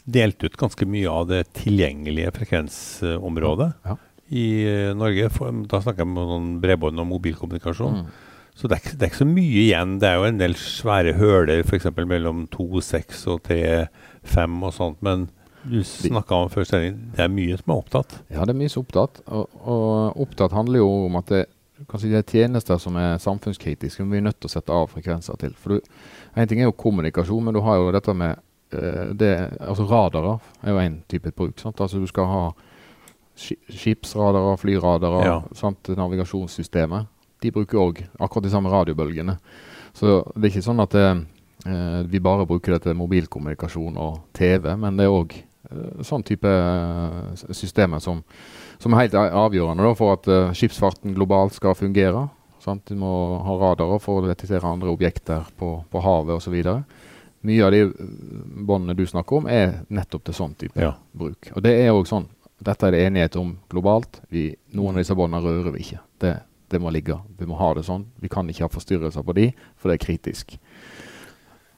delt 0.10 0.44
ut 0.44 0.58
ganske 0.60 0.88
mye 0.90 1.08
av 1.12 1.30
det 1.32 1.46
tilgjengelige 1.62 2.34
frekvensområdet 2.42 3.72
Ja. 3.88 3.96
i 4.30 4.48
eh, 4.68 4.92
Norge. 5.00 5.32
For, 5.32 5.64
da 5.72 5.80
snakker 5.80 6.04
jeg 6.04 6.12
om 6.12 6.20
sånn 6.36 6.52
bredbånd 6.60 7.00
og 7.00 7.08
mobilkommunikasjon. 7.16 8.04
Mm. 8.04 8.12
Så 8.60 8.68
det 8.68 8.82
er, 8.82 8.96
det 9.00 9.06
er 9.06 9.14
ikke 9.14 9.24
så 9.24 9.32
mye 9.32 9.60
igjen. 9.64 9.98
Det 10.04 10.10
er 10.10 10.20
jo 10.20 10.28
en 10.28 10.44
del 10.44 10.60
svære 10.60 11.16
høler 11.16 11.64
f.eks. 11.64 11.88
mellom 12.04 12.50
2,6 12.52 13.28
og 13.32 13.46
3,5 13.48 14.64
og 14.68 14.74
sånt. 14.76 15.00
Men 15.06 15.30
du 15.70 15.84
snakka 15.84 16.36
om 16.36 16.50
før 16.50 16.66
sending, 16.68 16.98
det 17.16 17.24
er 17.26 17.32
mye 17.34 17.58
som 17.58 17.72
er 17.74 17.78
opptatt. 17.84 18.18
Ja, 18.34 18.44
det 18.46 18.56
er 18.56 18.60
mye 18.60 18.70
som 18.70 18.82
er 18.82 18.86
opptatt. 18.88 19.22
Og, 19.28 19.50
og 19.64 20.22
opptatt 20.26 20.52
handler 20.58 20.80
jo 20.82 20.90
om 21.06 21.16
at 21.22 21.26
det, 21.34 21.46
kanskje 21.90 22.10
det 22.12 22.20
er 22.20 22.28
tjenester 22.32 22.78
som 22.82 22.96
er 23.00 23.18
samfunnskritiske, 23.24 24.04
men 24.04 24.12
vi 24.12 24.18
er 24.18 24.26
nødt 24.30 24.40
til 24.42 24.50
å 24.50 24.54
sette 24.58 24.74
av 24.76 24.90
frekvenser 24.92 25.38
til. 25.40 25.54
For 25.56 25.78
du, 25.78 25.82
En 26.36 26.48
ting 26.48 26.60
er 26.62 26.68
jo 26.70 26.76
kommunikasjon, 26.78 27.44
men 27.46 27.54
du 27.54 27.62
har 27.66 27.78
jo 27.80 27.92
dette 27.96 28.14
med 28.14 28.36
eh, 28.76 29.14
det, 29.18 29.32
altså 29.64 29.86
Radarer 29.90 30.40
er 30.64 30.72
jo 30.76 30.78
en 30.84 31.00
type 31.10 31.32
bruk. 31.36 31.58
Sant? 31.60 31.80
Altså 31.82 32.00
Du 32.00 32.08
skal 32.08 32.28
ha 32.30 32.44
ski- 33.40 33.58
skipsradarer, 33.72 34.58
flyradarer, 34.62 35.26
Ja. 35.26 35.42
sant? 35.56 35.88
navigasjonssystemet. 35.90 37.08
De 37.42 37.52
bruker 37.56 37.78
òg 37.80 38.04
akkurat 38.20 38.44
de 38.44 38.50
samme 38.52 38.70
radiobølgene. 38.70 39.38
Så 39.96 40.20
det 40.36 40.44
er 40.50 40.52
ikke 40.54 40.66
sånn 40.68 40.82
at 40.84 40.92
det, 40.92 41.06
eh, 41.66 42.04
vi 42.04 42.20
bare 42.20 42.46
bruker 42.46 42.74
det 42.76 42.82
til 42.84 42.94
mobilkommunikasjon 43.00 43.98
og 43.98 44.20
TV, 44.34 44.76
men 44.78 44.98
det 44.98 45.06
er 45.08 45.16
òg 45.16 45.34
eh, 45.34 45.44
sånn 46.08 46.24
type 46.24 46.50
eh, 46.50 47.34
systemer 47.52 48.00
som, 48.04 48.22
som 48.80 48.94
er 48.96 49.06
helt 49.06 49.18
avgjørende 49.20 49.84
da, 49.86 49.94
for 49.98 50.16
at 50.16 50.30
uh, 50.32 50.52
skipsfarten 50.56 51.14
globalt 51.18 51.58
skal 51.58 51.76
fungere. 51.78 52.28
Sant? 52.64 52.88
Du 52.88 52.96
må 53.00 53.12
ha 53.44 53.58
radarer 53.60 54.02
for 54.04 54.20
å 54.20 54.28
detektere 54.28 54.68
andre 54.68 54.92
objekter 54.92 55.48
på, 55.60 55.78
på 55.92 56.04
havet 56.04 56.40
osv. 56.40 56.58
Mye 57.48 57.64
av 57.64 57.72
de 57.76 57.86
eh, 57.88 57.94
båndene 58.68 58.98
du 59.00 59.06
snakker 59.08 59.40
om, 59.40 59.48
er 59.52 59.82
nettopp 59.88 60.28
til 60.28 60.36
sånn 60.36 60.56
type 60.60 60.80
Ja. 60.80 60.94
bruk. 61.16 61.52
Og 61.56 61.64
det 61.64 61.76
er 61.84 61.92
også 61.94 62.18
sånn. 62.18 62.30
Dette 62.60 62.88
er 62.88 62.92
det 62.96 63.04
enighet 63.08 63.38
om 63.40 63.54
globalt. 63.72 64.20
Vi, 64.32 64.50
noen 64.76 64.98
av 64.98 65.04
disse 65.04 65.16
båndene 65.16 65.44
rører 65.46 65.72
vi 65.76 65.86
ikke. 65.86 66.02
Det, 66.20 66.34
det 66.72 66.82
må 66.84 66.92
ligge. 66.92 67.16
Vi 67.40 67.48
må 67.48 67.56
ha 67.60 67.70
det 67.78 67.86
sånn. 67.88 68.10
Vi 68.20 68.28
kan 68.32 68.50
ikke 68.52 68.66
ha 68.68 68.72
forstyrrelser 68.74 69.24
på 69.24 69.36
de, 69.38 69.46
for 69.80 69.88
det 69.92 69.96
er 70.00 70.04
kritisk. 70.04 70.58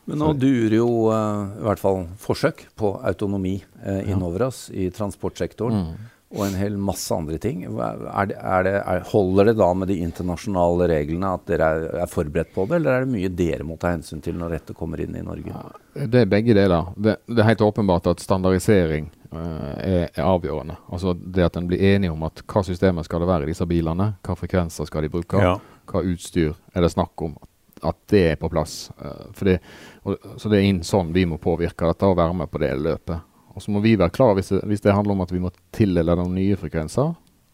Men 0.05 0.21
nå 0.21 0.31
durer 0.33 0.77
jo 0.79 0.87
uh, 1.11 1.51
i 1.59 1.65
hvert 1.67 1.81
fall 1.81 2.05
forsøk 2.21 2.65
på 2.79 2.95
autonomi 3.05 3.59
uh, 3.85 4.01
innover 4.09 4.47
oss 4.49 4.65
i 4.73 4.89
transportsektoren. 4.93 5.85
Mm. 5.91 6.09
Og 6.31 6.45
en 6.45 6.53
hel 6.55 6.77
masse 6.79 7.11
andre 7.11 7.35
ting. 7.43 7.65
Er 7.67 8.27
det, 8.29 8.37
er 8.39 8.63
det, 8.63 8.73
er, 8.79 9.01
holder 9.11 9.49
det 9.49 9.53
da 9.59 9.67
med 9.75 9.89
de 9.91 9.97
internasjonale 9.99 10.87
reglene 10.87 11.33
at 11.35 11.43
dere 11.49 11.67
er, 11.67 11.87
er 12.05 12.07
forberedt 12.07 12.53
på 12.55 12.63
det, 12.69 12.77
eller 12.79 12.93
er 12.93 13.03
det 13.03 13.11
mye 13.11 13.31
dere 13.35 13.67
må 13.67 13.75
ta 13.79 13.91
hensyn 13.91 14.23
til 14.23 14.37
når 14.39 14.55
dette 14.55 14.75
kommer 14.77 15.03
inn 15.03 15.17
i 15.19 15.25
Norge? 15.27 15.51
Det 15.91 16.21
er 16.23 16.31
begge 16.31 16.55
deler. 16.55 16.87
Det, 16.95 17.17
det 17.27 17.43
er 17.43 17.49
helt 17.49 17.65
åpenbart 17.67 18.07
at 18.13 18.23
standardisering 18.23 19.11
uh, 19.35 19.75
er, 19.75 20.07
er 20.07 20.23
avgjørende. 20.23 20.79
Altså 20.87 21.17
det 21.19 21.49
at 21.49 21.59
en 21.59 21.67
blir 21.67 21.83
enige 21.91 22.15
om 22.15 22.23
at 22.29 22.45
hva 22.47 22.63
systemet 22.63 23.11
skal 23.11 23.25
det 23.25 23.31
være 23.33 23.49
i 23.49 23.51
disse 23.51 23.67
bilene, 23.67 24.13
hva 24.23 24.39
frekvenser 24.39 24.87
skal 24.87 25.03
de 25.03 25.11
bruke, 25.11 25.43
Ja. 25.43 25.57
hva 25.91 26.05
utstyr 26.07 26.55
er 26.71 26.87
det 26.87 26.95
snakk 26.95 27.27
om. 27.27 27.35
At 27.83 27.97
det 28.11 28.23
er 28.31 28.35
på 28.41 28.49
plass. 28.53 28.91
Eh, 29.01 29.43
det, 29.47 29.57
og, 30.03 30.17
så 30.37 30.49
det 30.51 30.59
er 30.59 30.67
inn 30.69 30.83
sånn 30.85 31.13
vi 31.15 31.25
må 31.25 31.39
påvirke 31.41 31.87
dette 31.89 32.05
og 32.09 32.17
være 32.19 32.35
med 32.43 32.51
på 32.51 32.61
det 32.61 32.71
løpet. 32.77 33.27
Og 33.55 33.61
så 33.63 33.71
må 33.73 33.81
vi 33.83 33.95
være 33.99 34.13
klar 34.15 34.35
hvis 34.37 34.53
det, 34.53 34.61
hvis 34.69 34.81
det 34.85 34.93
handler 34.95 35.17
om 35.17 35.21
at 35.25 35.31
vi 35.33 35.41
må 35.43 35.49
tildele 35.75 36.15
noen 36.15 36.35
nye 36.37 36.55
frekvenser, 36.59 37.09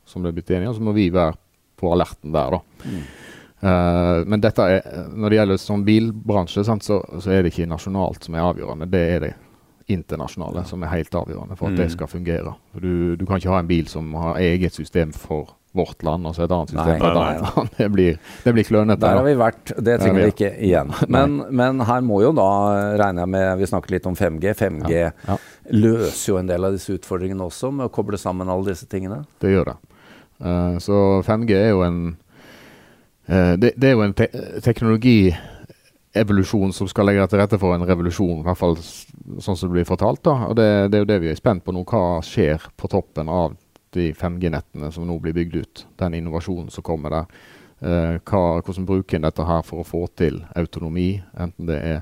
som 0.05 0.21
det 0.23 0.29
er 0.29 0.35
blitt 0.37 0.51
enige 0.53 0.69
om, 0.69 0.75
så 0.77 0.83
må 0.85 0.93
vi 0.95 1.07
være 1.15 1.33
på 1.77 1.89
alerten 1.93 2.31
der, 2.35 2.57
da. 2.57 2.91
Eh, 3.61 4.19
men 4.29 4.41
dette 4.43 4.61
er, 4.69 4.85
når 5.17 5.29
det 5.33 5.39
gjelder 5.39 5.59
sånn 5.61 5.83
bilbransje, 5.87 6.63
sant, 6.67 6.85
så, 6.85 6.99
så 7.23 7.33
er 7.33 7.41
det 7.43 7.53
ikke 7.53 7.69
nasjonalt 7.71 8.27
som 8.27 8.37
er 8.37 8.45
avgjørende. 8.45 8.87
Det 8.93 9.03
er 9.15 9.23
det 9.25 9.33
internasjonale 9.87 10.65
som 10.67 10.83
er 10.83 10.91
helt 10.91 11.15
avgjørende 11.15 11.55
for 11.57 11.71
at 11.71 11.77
det 11.79 11.87
Mm. 11.87 11.93
skal 11.95 12.07
fungere. 12.11 12.53
Du, 12.75 13.15
du 13.15 13.25
kan 13.25 13.39
ikke 13.39 13.53
ha 13.53 13.59
en 13.63 13.69
bil 13.69 13.87
som 13.87 14.13
har 14.19 14.35
eget 14.43 14.73
system 14.75 15.13
for 15.15 15.55
vårt 15.77 16.03
land, 16.07 16.27
og 16.27 16.35
så 16.35 16.41
et 16.45 16.53
annet 16.55 16.69
system 16.73 16.89
Nei, 16.89 16.97
for 16.99 17.07
et 17.07 17.17
nei, 17.17 17.25
annet 17.31 17.57
land. 17.57 17.69
Det 17.77 17.87
blir, 17.93 18.13
det 18.43 18.53
blir 18.57 18.65
klønete. 18.67 19.01
Der 19.03 19.19
har 19.19 19.27
vi 19.27 19.35
vært, 19.39 19.65
det 19.77 19.97
trenger 20.01 20.07
er 20.07 20.17
vi 20.17 20.25
vi, 20.25 20.33
ikke 20.35 20.51
igjen. 20.69 20.89
Men, 21.13 21.37
men 21.61 21.73
her 21.87 22.01
må 22.05 22.21
jo 22.25 22.31
da, 22.37 22.49
regner 22.99 23.25
jeg 23.25 23.33
med, 23.35 23.47
vi 23.61 23.69
snakker 23.69 23.89
litt 23.97 24.09
om 24.09 24.15
5G. 24.17 24.45
5G 24.57 24.95
Ja, 24.97 25.11
ja. 25.27 25.37
løser 25.77 26.33
jo 26.33 26.39
en 26.41 26.49
del 26.49 26.61
av 26.67 26.71
disse 26.75 26.91
utfordringene 26.97 27.43
også, 27.47 27.67
med 27.75 27.83
å 27.89 27.93
koble 27.93 28.17
sammen 28.21 28.49
alle 28.51 28.73
disse 28.73 28.87
tingene. 28.89 29.19
Det 29.43 29.53
gjør 29.53 29.65
det. 29.73 29.77
Eh, 30.43 30.75
så 30.83 30.95
5G 31.25 31.51
er 31.57 31.69
jo 31.71 31.83
en 31.85 32.01
eh, 33.27 33.53
det, 33.57 33.71
det 33.77 33.89
er 33.89 33.95
jo 33.95 34.03
en 34.05 34.13
te 34.17 34.27
teknologievolusjon 34.65 36.73
som 36.77 36.89
skal 36.89 37.05
legge 37.09 37.25
til 37.31 37.41
rette 37.41 37.59
for 37.61 37.75
en 37.75 37.85
revolusjon, 37.87 38.41
i 38.41 38.45
hvert 38.45 38.59
fall 38.59 38.77
sånn 38.77 39.57
som 39.57 39.67
det 39.67 39.73
blir 39.79 39.89
fortalt. 39.89 40.21
da, 40.27 40.35
og 40.49 40.57
det, 40.59 40.67
det 40.91 40.97
er 40.99 41.03
jo 41.05 41.11
det 41.13 41.21
vi 41.25 41.31
er 41.33 41.39
spent 41.39 41.65
på 41.65 41.73
nå. 41.75 41.81
Hva 41.89 42.19
skjer 42.25 42.57
på 42.77 42.85
toppen 42.91 43.27
av 43.29 43.57
de 43.97 44.11
5G-nettene 44.15 44.91
som 44.93 45.07
nå 45.07 45.17
blir 45.23 45.35
bygd 45.35 45.55
ut? 45.57 45.85
Den 45.99 46.17
innovasjonen 46.17 46.69
som 46.73 46.85
kommer 46.85 47.13
der. 47.13 47.37
Eh, 47.79 48.15
hva, 48.25 48.41
hvordan 48.61 48.87
bruker 48.89 49.19
en 49.19 49.27
dette 49.27 49.45
her 49.45 49.61
for 49.65 49.83
å 49.83 49.87
få 49.87 50.07
til 50.17 50.41
autonomi, 50.57 51.15
enten 51.37 51.69
det 51.69 51.83
er 51.83 52.01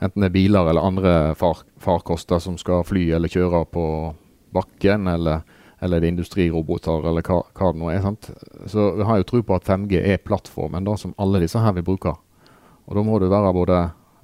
Enten 0.00 0.22
det 0.24 0.30
er 0.30 0.32
biler 0.32 0.68
eller 0.70 0.80
andre 0.80 1.10
far, 1.36 1.58
farkoster 1.76 2.40
som 2.40 2.54
skal 2.56 2.86
fly 2.88 3.02
eller 3.12 3.28
kjøre 3.28 3.66
på 3.68 3.82
bakken, 4.56 5.10
eller, 5.12 5.42
eller 5.76 6.00
det 6.00 6.08
er 6.08 6.14
industriroboter, 6.14 7.04
eller 7.10 7.20
hva, 7.26 7.42
hva 7.52 7.68
det 7.74 7.82
nå 7.82 7.90
er. 7.92 8.00
sant? 8.00 8.30
Så 8.72 8.86
vi 8.96 9.04
har 9.04 9.20
jo 9.20 9.26
tro 9.28 9.42
på 9.44 9.58
at 9.58 9.68
5G 9.68 10.00
er 10.00 10.22
plattformen 10.24 10.88
da, 10.88 10.96
som 10.96 11.12
alle 11.20 11.42
disse 11.44 11.60
her 11.60 11.76
vil 11.76 11.84
bruke. 11.84 12.14
Og 12.88 12.96
da 12.96 13.04
må 13.04 13.20
det 13.20 13.28
være 13.28 13.56
både 13.56 13.80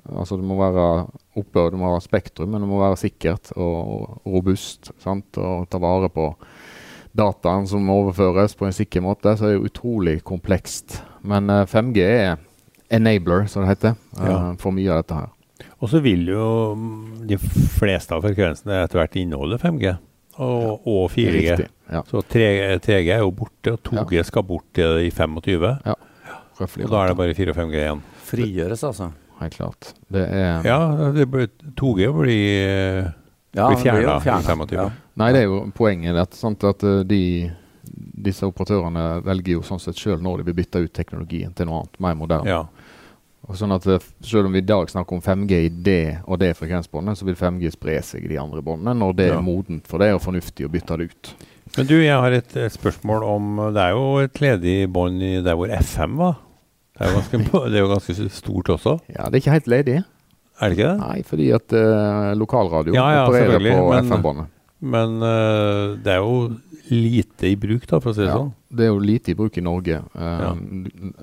Altså 0.06 0.36
det 0.38 0.46
må 0.46 0.54
være 0.54 0.82
oppe, 1.34 1.64
du 1.70 1.76
må 1.80 1.88
være 1.90 2.04
spektrum, 2.04 2.52
men 2.52 2.62
det 2.62 2.68
må 2.70 2.76
være 2.78 2.98
sikkert 3.00 3.50
og, 3.56 4.20
og 4.22 4.36
robust. 4.36 4.92
sant? 5.02 5.34
Og 5.34 5.66
ta 5.66 5.80
vare 5.82 6.06
på 6.14 6.28
dataen 7.16 7.66
som 7.70 7.88
overføres 7.92 8.54
på 8.58 8.66
en 8.68 8.74
sikker 8.76 9.02
måte. 9.04 9.32
Så 9.38 9.46
er 9.48 9.54
det 9.54 9.60
jo 9.60 9.70
utrolig 9.70 10.18
komplekst. 10.26 11.00
Men 11.26 11.48
eh, 11.50 11.64
5G 11.70 12.04
er 12.06 12.36
enabler, 12.94 13.46
som 13.50 13.64
det 13.64 13.72
heter, 13.74 13.96
eh, 14.20 14.28
Ja. 14.30 14.54
for 14.62 14.72
mye 14.76 14.90
av 14.94 15.02
dette 15.02 15.14
her. 15.22 15.32
Og 15.80 15.88
så 15.92 16.00
vil 16.04 16.26
jo 16.28 16.74
mm, 16.76 17.26
de 17.28 17.36
fleste 17.76 18.12
av 18.16 18.22
frekvensene 18.24 18.82
etter 18.84 19.00
hvert 19.00 19.16
inneholde 19.20 19.58
5G 19.60 19.96
og, 20.38 20.84
og 20.86 21.10
4G. 21.12 21.32
Riktig. 21.36 21.68
Ja. 21.92 22.02
Så 22.08 22.20
3, 22.28 22.46
3G 22.84 23.10
er 23.14 23.22
jo 23.24 23.30
borte, 23.36 23.72
og 23.76 23.80
2G 23.86 24.22
skal 24.28 24.44
bort 24.44 24.80
i 24.80 25.10
25. 25.10 25.66
Røffelig. 26.56 26.86
Og 26.86 26.90
da 26.92 27.02
er 27.04 27.12
det 27.12 27.16
bare 27.20 27.34
4 27.36 27.52
og 27.52 27.58
5G 27.60 27.80
igjen. 27.82 28.02
Frigjøres, 28.26 28.82
altså. 28.88 29.10
Helt 29.40 29.56
klart. 29.58 29.90
Det 30.12 30.22
er 30.32 30.64
Ja, 30.64 30.78
det 31.12 31.26
blir, 31.30 31.48
2G 31.76 32.06
blir, 32.16 33.12
Ja, 33.56 33.68
blir 33.68 33.82
fjerna 33.82 34.16
i 34.16 34.24
fjernet, 34.24 34.48
25. 34.48 34.72
ja. 34.76 34.86
Nei, 35.16 35.30
det 35.32 35.44
er 35.44 35.48
jo 35.48 35.62
poenget. 35.76 36.16
At, 36.20 36.34
sant, 36.36 36.64
at 36.68 36.82
eh, 36.84 37.00
de, 37.08 37.20
disse 38.26 38.44
operatørene 38.46 39.22
velger 39.24 39.56
jo 39.58 39.62
sånn 39.64 39.80
sett 39.80 39.96
sjøl 40.00 40.20
når 40.24 40.42
de 40.42 40.48
vil 40.50 40.58
bytte 40.60 40.82
ut 40.84 40.92
teknologien 40.96 41.54
til 41.56 41.68
noe 41.70 41.82
annet, 41.84 41.98
mer 42.04 42.18
moderne. 42.18 42.50
Ja. 42.50 42.62
Og 43.46 43.54
sånn 43.56 43.70
at 43.76 43.84
eh, 43.86 44.02
Selv 44.26 44.48
om 44.48 44.56
vi 44.56 44.58
i 44.64 44.66
dag 44.66 44.88
snakker 44.90 45.16
om 45.16 45.22
5G 45.22 45.58
i 45.68 45.68
det 45.70 46.18
og 46.26 46.40
det 46.42 46.52
frekvensbåndet, 46.58 47.16
så 47.20 47.28
vil 47.28 47.36
5G 47.38 47.70
spre 47.76 48.00
seg 48.04 48.24
i 48.26 48.32
de 48.34 48.40
andre 48.42 48.62
båndene 48.66 48.96
når 48.98 49.14
det 49.20 49.28
Ja. 49.30 49.36
er 49.38 49.44
modent 49.46 49.86
for 49.86 50.02
det 50.02 50.12
og 50.16 50.24
fornuftig 50.24 50.66
å 50.66 50.72
bytte 50.72 50.98
det 50.98 51.10
ut. 51.12 51.30
Men 51.76 51.86
du, 51.88 51.94
jeg 52.02 52.16
har 52.22 52.32
et, 52.32 52.52
et 52.56 52.72
spørsmål 52.72 53.24
om 53.26 53.56
Det 53.74 53.82
er 53.82 53.90
jo 53.96 54.04
et 54.22 54.38
ledig 54.40 54.74
bånd 54.92 55.18
der 55.44 55.56
hvor 55.58 55.70
FM 55.72 56.14
var. 56.20 56.36
Det 56.96 57.04
er, 57.08 57.12
ganske, 57.12 57.40
det 57.70 57.76
er 57.76 57.82
jo 57.82 57.88
ganske 57.92 58.28
stort 58.42 58.68
også. 58.76 58.98
Ja, 59.12 59.26
Det 59.28 59.38
er 59.38 59.42
ikke 59.44 59.56
helt 59.58 59.66
ledig. 59.72 59.96
Er 60.56 60.70
det 60.72 60.76
ikke 60.78 60.90
det? 60.92 61.00
Nei, 61.02 61.16
fordi 61.28 61.48
at 61.52 61.72
uh, 61.76 62.30
lokalradio 62.40 62.94
Ja, 62.96 63.06
ja, 63.12 63.24
opererer 63.28 63.60
på 63.60 63.90
FM-båndet. 64.00 64.52
Men 64.80 65.16
uh, 65.22 65.96
det 66.04 66.12
er 66.12 66.20
jo 66.20 66.50
lite 66.92 67.48
i 67.48 67.56
bruk, 67.56 67.86
da, 67.88 67.98
for 68.00 68.12
å 68.12 68.14
si 68.14 68.20
det 68.22 68.28
Ja, 68.28 68.36
sånn. 68.36 68.50
det 68.76 68.84
er 68.86 68.90
jo 68.92 68.98
lite 69.02 69.32
i 69.32 69.36
bruk 69.38 69.56
i 69.58 69.64
Norge 69.64 70.02
uh, 70.14 70.40
Ja. 70.44 70.50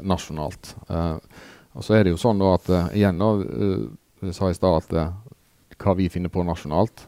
nasjonalt. 0.02 0.74
Uh, 0.90 1.20
og 1.78 1.84
så 1.86 1.96
er 1.98 2.04
det 2.06 2.14
jo 2.16 2.20
sånn 2.22 2.42
da 2.42 2.54
at 2.58 2.68
igjen 2.94 3.18
da, 3.22 3.30
jeg 4.24 4.36
sa 4.38 4.50
i 4.52 4.58
stad 4.58 4.84
at 4.84 5.80
hva 5.84 5.96
vi 5.98 6.06
finner 6.14 6.30
på 6.34 6.44
nasjonalt, 6.46 7.08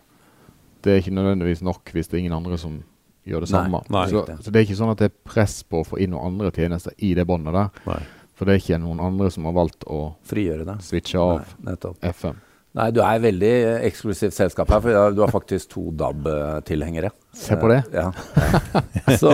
det 0.85 0.93
er 0.93 1.01
ikke 1.03 1.13
nødvendigvis 1.17 1.61
nok 1.65 1.91
hvis 1.93 2.09
det 2.09 2.17
er 2.17 2.23
ingen 2.23 2.37
andre 2.37 2.57
som 2.61 2.79
gjør 3.25 3.45
det 3.45 3.49
Nei, 3.51 3.59
samme. 3.61 3.81
nei. 3.93 4.05
så, 4.09 4.23
så 4.41 4.51
det 4.53 4.59
er 4.61 4.65
ikke 4.67 4.77
sånn 4.79 4.91
at 4.93 4.99
det 5.01 5.07
er 5.11 5.15
press 5.25 5.59
på 5.65 5.81
å 5.81 5.85
få 5.87 5.97
inn 6.01 6.11
noen 6.13 6.33
andre 6.33 6.51
tjenester 6.53 6.93
i 7.01 7.13
det 7.17 7.25
båndet 7.29 7.53
der. 7.57 7.69
Nei. 7.89 7.99
For 8.35 8.45
det 8.49 8.55
er 8.55 8.61
ikke 8.63 8.81
noen 8.83 8.99
andre 9.01 9.29
som 9.33 9.45
har 9.47 9.53
valgt 9.55 9.85
å 9.89 9.99
Frigjøre 10.27 10.65
det. 10.67 10.75
switche 10.85 11.21
av 11.21 11.53
Nei. 11.65 11.77
FM. 12.09 12.41
Nei, 12.75 12.89
du 12.91 12.97
er 12.99 13.21
veldig 13.23 13.49
eh, 13.55 13.83
eksklusivt 13.87 14.33
selskap 14.35 14.67
her, 14.73 14.81
for 14.83 15.11
du 15.15 15.21
har 15.23 15.31
faktisk 15.31 15.69
to 15.71 15.83
DAB-tilhengere. 15.95 17.11
Se 17.35 17.55
på 17.59 17.69
det. 17.71 17.77
Eh, 17.93 18.01
Ja. 18.01 18.11
ja. 18.11 18.81
Så, 19.21 19.31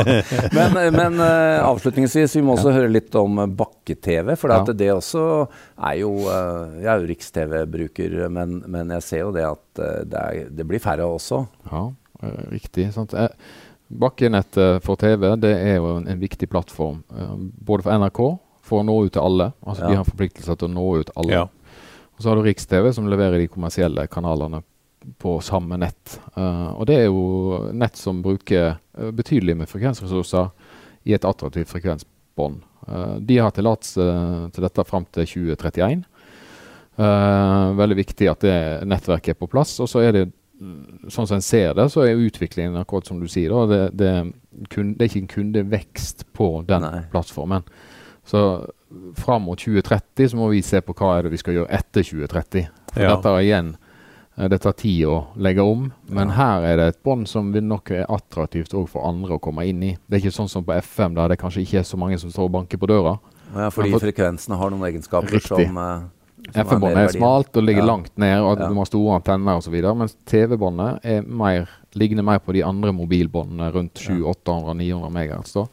men 0.53 0.75
men 0.93 1.17
eh, 1.25 1.57
avslutningsvis, 1.65 2.35
vi 2.37 2.43
må 2.45 2.53
også 2.57 2.73
høre 2.75 2.91
litt 2.91 3.15
om 3.17 3.39
bakke-TV. 3.57 4.35
For 4.37 4.53
Ja. 4.53 4.61
det 4.73 4.91
også 4.93 5.23
er 5.77 5.95
jo 6.03 6.11
Jeg 6.27 6.85
er 6.85 7.01
jo 7.01 7.09
Riks-TV-bruker, 7.09 8.29
men, 8.29 8.61
men 8.67 8.93
jeg 8.97 9.01
ser 9.07 9.23
jo 9.25 9.31
det 9.33 9.47
at 9.47 9.81
det, 10.05 10.21
er, 10.21 10.45
det 10.51 10.67
blir 10.69 10.79
færre 10.83 11.07
også. 11.09 11.41
Ja, 11.71 11.87
riktig. 12.53 12.91
Sant? 12.93 13.15
Bakkenettet 13.91 14.83
for 14.85 14.95
TV 15.01 15.33
det 15.41 15.51
er 15.57 15.79
jo 15.81 15.97
en, 15.97 16.07
en 16.07 16.19
viktig 16.21 16.47
plattform. 16.49 17.01
både 17.65 17.83
for 17.83 17.97
NRK, 17.97 18.21
for 18.61 18.79
å 18.81 18.85
nå 18.87 18.99
ut 19.07 19.11
til 19.17 19.21
alle. 19.25 19.49
Altså 19.65 19.83
Ja. 19.83 19.89
De 19.89 19.97
har 19.99 20.05
forpliktelser 20.07 20.55
til 20.61 20.69
å 20.69 20.73
nå 20.77 20.85
ut 21.01 21.11
alle. 21.17 21.33
Ja. 21.33 21.47
Og 22.21 22.23
så 22.23 22.29
har 22.29 22.37
du 22.37 22.43
Riks-TV, 22.45 22.91
som 22.93 23.07
leverer 23.09 23.41
de 23.41 23.47
kommersielle 23.49 24.03
kanalene 24.13 24.59
på 25.17 25.39
samme 25.41 25.79
nett. 25.81 26.19
Uh, 26.35 26.69
og 26.75 26.83
det 26.85 26.99
er 26.99 27.07
jo 27.07 27.71
nett 27.73 27.95
som 27.97 28.19
bruker 28.21 28.75
eh, 28.75 29.07
betydelig 29.17 29.55
med 29.57 29.69
frekvensressurser 29.71 30.51
i 31.09 31.15
et 31.17 31.25
attraktivt 31.25 31.71
frekvensbånd. 31.71 32.59
Uh, 32.85 33.15
de 33.25 33.39
har 33.41 33.55
tillatelse 33.55 34.05
til 34.53 34.67
dette 34.67 34.85
fram 34.85 35.07
til 35.09 35.25
2031. 35.31 36.03
Uh, 37.01 37.73
veldig 37.79 37.97
viktig 37.97 38.29
at 38.29 38.45
det 38.45 38.59
nettverket 38.85 39.33
er 39.33 39.39
på 39.39 39.49
plass. 39.49 39.73
Og 39.81 39.89
så 39.89 40.03
er 40.05 40.13
det 40.13 40.27
mm, 40.29 41.09
sånn 41.09 41.25
som 41.25 41.39
en 41.39 41.47
ser 41.47 41.73
det, 41.79 41.87
så 41.89 42.05
er 42.05 42.21
utviklingen 42.21 42.77
akkurat 42.83 43.09
som 43.09 43.17
du 43.17 43.25
sier. 43.25 43.49
Da, 43.49 43.65
det, 43.65 43.81
det, 43.97 44.13
kun, 44.69 44.93
det 44.93 45.07
er 45.07 45.09
ikke 45.09 45.23
en 45.23 45.33
kundevekst 45.33 46.27
på 46.37 46.51
den 46.69 46.85
Nei. 46.85 47.01
plattformen. 47.09 47.65
Så 48.29 48.45
fram 49.15 49.41
mot 49.43 49.59
2030 49.59 50.29
så 50.31 50.35
må 50.37 50.49
vi 50.51 50.61
se 50.61 50.81
på 50.81 50.93
hva 50.93 51.17
er 51.19 51.23
det 51.23 51.31
vi 51.31 51.37
skal 51.37 51.53
gjøre 51.53 51.69
etter 51.71 52.03
2030. 52.03 52.67
For 52.93 53.01
Ja. 53.01 53.15
dette 53.15 53.25
er 53.29 53.39
igjen 53.45 53.75
eh, 54.37 54.47
det 54.47 54.61
tar 54.61 54.71
tid 54.73 55.05
å 55.05 55.27
legge 55.37 55.59
om, 55.61 55.91
men 56.09 56.27
Ja. 56.29 56.33
her 56.35 56.61
er 56.63 56.75
det 56.77 56.87
et 56.95 57.03
bånd 57.03 57.27
som 57.27 57.51
vil 57.51 57.63
nok 57.63 57.91
er 57.91 58.05
attraktivt 58.09 58.73
òg 58.73 58.87
for 58.89 59.05
andre 59.07 59.37
å 59.37 59.41
komme 59.41 59.65
inn 59.67 59.83
i. 59.83 59.97
Det 60.09 60.17
er 60.23 60.27
ikke 60.29 60.37
sånn 60.41 60.49
som 60.49 60.63
på 60.63 60.73
FM, 60.81 61.13
der 61.15 61.27
det 61.29 61.39
kanskje 61.39 61.61
ikke 61.65 61.79
er 61.79 61.83
så 61.83 61.97
mange 61.97 62.17
som 62.19 62.29
står 62.31 62.45
og 62.45 62.51
banker 62.51 62.77
på 62.77 62.87
døra. 62.87 63.19
Ja, 63.55 63.69
fordi 63.69 63.91
for- 63.91 63.99
frekvensene 63.99 64.57
har 64.57 64.69
noen 64.71 64.81
egenskaper 64.93 65.29
Riktig. 65.29 65.67
som, 65.67 65.77
eh, 65.77 65.99
som 66.53 66.65
FM-båndet 66.65 66.97
er 66.97 67.03
er 67.03 67.07
smalt 67.19 67.55
og 67.57 67.63
ligger 67.63 67.81
Ja. 67.83 67.85
langt 67.85 68.17
ned, 68.17 68.39
og 68.41 68.57
du 68.57 68.63
må 68.73 68.77
ha 68.79 68.83
store 68.85 69.19
antenner 69.21 69.57
osv. 69.57 69.95
Mens 69.97 70.15
TV-båndet 70.25 70.99
er 71.03 71.21
mer, 71.23 71.67
ligner 71.93 72.23
mer 72.23 72.39
på 72.39 72.53
de 72.53 72.63
andre 72.63 72.91
mobilbåndene 72.93 73.71
rundt 73.73 73.93
700-800-900 73.95 75.11
MHz, 75.11 75.67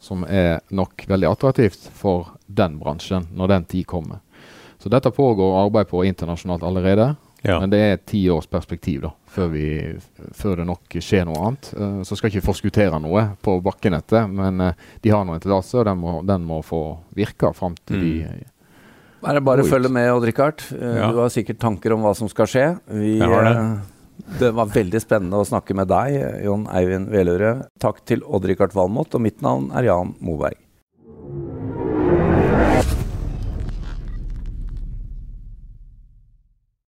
som 0.00 0.24
er 0.24 0.60
nok 0.72 1.04
veldig 1.10 1.28
attraktivt 1.30 1.90
for 1.94 2.30
den 2.48 2.78
bransjen 2.80 3.26
når 3.36 3.48
den 3.54 3.64
tid 3.70 3.86
kommer. 3.86 4.20
Så 4.80 4.88
dette 4.88 5.10
pågår 5.12 5.58
arbeid 5.66 5.90
på 5.90 6.04
internasjonalt 6.08 6.62
allerede. 6.64 7.10
Ja. 7.44 7.58
Men 7.60 7.70
det 7.72 7.78
er 7.80 7.92
et 7.96 8.02
tiårsperspektiv 8.08 9.00
da, 9.06 9.10
før, 9.32 9.46
vi, 9.52 9.66
før 10.36 10.58
det 10.60 10.66
nok 10.68 10.96
skjer 11.00 11.24
noe 11.28 11.40
annet. 11.46 11.70
Eh, 11.72 11.98
så 12.04 12.16
skal 12.16 12.28
jeg 12.28 12.36
ikke 12.40 12.48
forskuttere 12.50 12.98
noe 13.00 13.22
på 13.44 13.54
bakkenettet, 13.64 14.28
men 14.28 14.60
eh, 14.60 14.74
de 15.04 15.12
har 15.14 15.24
nå 15.24 15.36
en 15.36 15.40
tillatelse, 15.44 15.78
og 15.80 15.86
den 15.88 16.00
må, 16.02 16.14
den 16.28 16.44
må 16.48 16.58
få 16.64 16.82
virke 17.16 17.52
fram 17.56 17.76
til 17.88 17.96
Mm. 18.00 18.08
de 18.08 19.28
Er 19.28 19.36
det 19.36 19.44
bare 19.44 19.60
å 19.64 19.68
følge 19.68 19.90
med, 19.92 20.08
Odd 20.12 20.24
Rikard. 20.24 20.62
Eh, 20.72 20.96
Ja. 21.00 21.10
Du 21.12 21.18
har 21.20 21.28
sikkert 21.32 21.58
tanker 21.60 21.92
om 21.92 22.00
hva 22.04 22.14
som 22.16 22.28
skal 22.28 22.46
skje. 22.48 22.66
Vi, 22.88 23.18
det. 24.38 24.50
var 24.56 24.72
veldig 24.72 25.02
spennende 25.02 25.40
å 25.40 25.46
snakke 25.48 25.76
med 25.76 25.90
deg, 25.90 26.18
Jon 26.46 26.66
Eivind 26.72 27.10
Veløre. 27.12 27.54
Takk 27.82 28.02
til 28.08 28.24
Odd 28.26 28.48
Rikard 28.50 28.76
Valmot, 28.76 29.14
og 29.14 29.24
mitt 29.24 29.40
navn 29.44 29.70
er 29.76 29.90
Jan 29.90 30.14
Moberg. 30.24 30.58